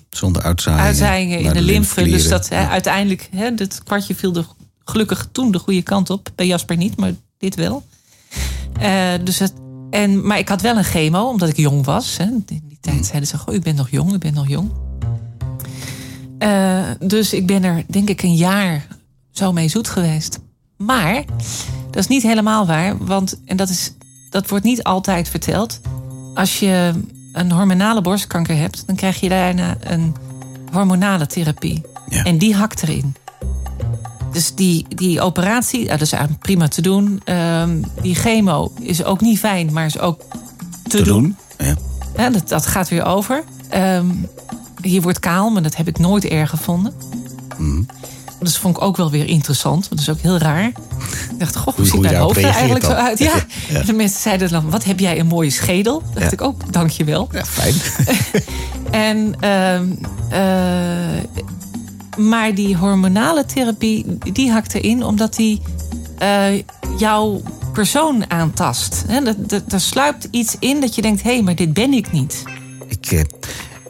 Zonder 0.10 0.42
uitzaaiingen. 0.42 0.88
uitzaaiingen 0.88 1.38
in 1.38 1.44
naar 1.44 1.54
de, 1.54 1.62
lymfe. 1.62 2.04
Dus 2.04 2.28
dat 2.28 2.52
uiteindelijk. 2.52 3.30
Hè, 3.36 3.52
het 3.56 3.82
kwartje 3.84 4.16
viel 4.16 4.36
er 4.36 4.46
gelukkig 4.86 5.28
toen 5.32 5.52
de 5.52 5.60
goede 5.60 5.82
kant 5.82 6.10
op. 6.10 6.30
Bij 6.36 6.48
Jasper 6.48 6.78
niet, 6.78 6.98
maar 6.98 7.12
dit 7.38 7.56
wel. 7.56 7.84
Eh, 8.80 9.14
dus 9.24 9.40
het, 9.40 9.54
en, 9.90 10.28
maar 10.28 10.38
ik 10.38 10.50
had 10.50 10.62
wel 10.62 10.78
een 10.78 10.84
chemo, 10.84 11.30
omdat 11.30 11.50
ik 11.50 11.58
jong 11.58 11.86
was. 11.86 12.18
Hè. 12.18 12.24
In 12.24 12.44
die 12.46 12.78
tijd 12.82 13.06
zeiden 13.06 13.28
ze: 13.28 13.38
Goh, 13.38 13.56
u 13.56 13.60
bent 13.60 13.78
nog 13.78 13.90
jong, 13.90 14.14
u 14.14 14.18
bent 14.18 14.36
nog 14.36 14.48
jong. 14.48 14.72
Eh, 16.38 16.84
dus 17.00 17.34
ik 17.34 17.48
ben 17.48 17.64
er, 17.64 17.84
denk 17.88 18.10
ik, 18.10 18.22
een 18.22 18.36
jaar 18.36 18.88
zo 19.32 19.54
mee 19.54 19.68
zoet 19.68 19.88
geweest. 19.88 20.40
Maar 20.78 21.24
dat 21.92 22.04
is 22.04 22.08
niet 22.08 22.24
helemaal 22.24 22.66
waar, 22.66 23.06
want 23.06 23.40
en 23.46 23.58
dat, 23.58 23.70
is, 23.70 23.94
dat 24.30 24.50
wordt 24.50 24.66
niet 24.66 24.84
altijd 24.84 25.30
verteld. 25.30 25.80
Als 26.36 26.60
je 26.60 26.92
een 27.34 27.52
hormonale 27.52 28.02
borstkanker 28.02 28.56
hebt, 28.58 28.84
dan 28.88 28.96
krijg 28.96 29.20
je 29.20 29.30
daarna 29.30 29.76
een 29.80 30.16
hormonale 30.72 31.26
therapie. 31.28 31.82
Ja. 32.10 32.24
En 32.24 32.38
die 32.38 32.56
hakt 32.56 32.84
erin. 32.84 33.16
Dus 34.32 34.56
die, 34.56 34.86
die 34.90 35.22
operatie, 35.22 35.88
dat 35.88 36.02
is 36.02 36.12
eigenlijk 36.12 36.44
prima 36.44 36.68
te 36.68 36.82
doen. 36.82 37.22
Ehm, 37.24 37.82
die 38.02 38.16
chemo 38.16 38.72
is 38.82 39.04
ook 39.04 39.22
niet 39.22 39.40
fijn, 39.40 39.74
maar 39.74 39.86
is 39.86 40.00
ook 40.00 40.20
te, 40.84 40.98
Te 40.98 41.02
doen. 41.04 41.22
doen. 41.58 41.68
Ja. 41.68 41.76
Ja, 42.18 42.30
dat, 42.30 42.50
dat 42.50 42.66
gaat 42.68 42.90
weer 42.90 43.06
over. 43.06 43.44
Hier 44.82 45.02
wordt 45.02 45.20
kaal, 45.20 45.50
maar 45.50 45.62
dat 45.62 45.76
heb 45.76 45.88
ik 45.88 46.00
nooit 46.00 46.26
erg 46.26 46.50
gevonden. 46.50 46.94
Mhm. 47.58 47.82
Dus 48.46 48.54
dat 48.54 48.64
vond 48.64 48.78
ik 48.78 48.84
ook 48.84 48.98
wel 48.98 49.12
weer 49.12 49.28
interessant. 49.28 49.90
Dat 49.90 50.00
is 50.00 50.10
ook 50.10 50.20
heel 50.20 50.38
raar. 50.38 50.68
Ik 50.68 51.40
dacht, 51.40 51.56
goh, 51.56 51.76
hoe 51.76 51.86
ziet 51.86 52.02
mijn 52.02 52.16
hoofd 52.16 52.38
er 52.38 52.44
eigenlijk 52.44 52.86
zo 52.86 52.92
uit? 52.92 53.20
Ja. 53.20 53.34
Ja. 53.70 53.80
En 53.80 53.86
de 53.86 53.94
mensen 53.94 54.22
zeiden 54.22 54.50
dan, 54.50 54.70
wat 54.70 54.84
heb 54.84 55.00
jij 55.00 55.20
een 55.20 55.28
mooie 55.28 55.50
schedel? 55.50 56.04
Dat 56.14 56.22
dacht 56.22 56.32
ik 56.32 56.42
ook, 56.42 56.74
dankjewel. 56.74 57.28
ja, 57.32 57.46
fijn. 57.46 57.74
En, 58.92 59.36
ehm, 59.40 59.86
eh, 60.30 61.44
maar 62.18 62.56
die 62.56 62.78
hormonale 62.78 63.46
therapie, 63.46 64.18
die 64.34 64.52
hakt 64.52 64.74
erin 64.74 65.04
omdat 65.04 65.36
die 65.36 65.62
eh, 66.18 66.62
jouw 66.98 67.42
persoon 67.74 68.32
aantast. 68.32 69.06
Dat, 69.48 69.64
er 69.74 69.82
sluipt 69.82 70.28
iets 70.32 70.56
in 70.60 70.82
dat 70.82 70.96
je 70.96 71.02
denkt, 71.02 71.24
hé, 71.24 71.34
hey, 71.34 71.42
maar 71.42 71.56
dit 71.56 71.74
ben 71.74 71.94
ik 71.94 72.12
niet. 72.12 72.44
Ik 72.88 73.12
eh, 73.12 73.22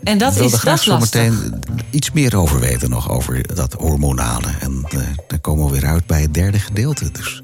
En 0.06 0.18
dat 0.18 0.34
wil 0.34 0.46
is, 0.46 0.52
er 0.52 0.58
dat 0.58 0.60
graag 0.60 0.80
is 0.80 0.84
zo 0.84 0.98
meteen 0.98 1.60
iets 1.90 2.12
meer 2.12 2.38
over 2.38 2.60
weten 2.60 2.90
nog, 2.90 3.10
over 3.10 3.56
dat 3.56 3.74
hormonale. 3.74 4.48
En 4.60 4.86
eh, 4.90 5.00
dan 5.28 5.42
komen 5.42 5.66
we 5.66 5.72
weer 5.72 5.90
uit 5.90 6.06
bij 6.06 6.22
het 6.22 6.34
derde 6.34 6.60
gedeelte. 6.60 7.12
Dus 7.12 7.44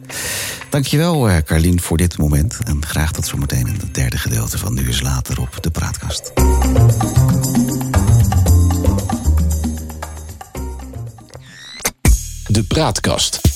dankjewel, 0.70 1.30
eh 1.30 1.38
Carlien, 1.46 1.82
voor 1.82 1.98
dit 1.98 2.18
moment. 2.18 2.58
En 2.64 2.86
graag 2.86 3.12
tot 3.12 3.26
zometeen 3.26 3.68
in 3.68 3.78
het 3.80 3.94
derde 3.96 4.18
gedeelte 4.18 4.58
van 4.58 4.74
Nu 4.74 4.90
is 4.90 5.02
Later 5.02 5.42
op 5.42 5.58
de 5.64 5.72
Praatkast. 5.72 6.32
De 12.48 12.64
Praatkast. 12.68 13.51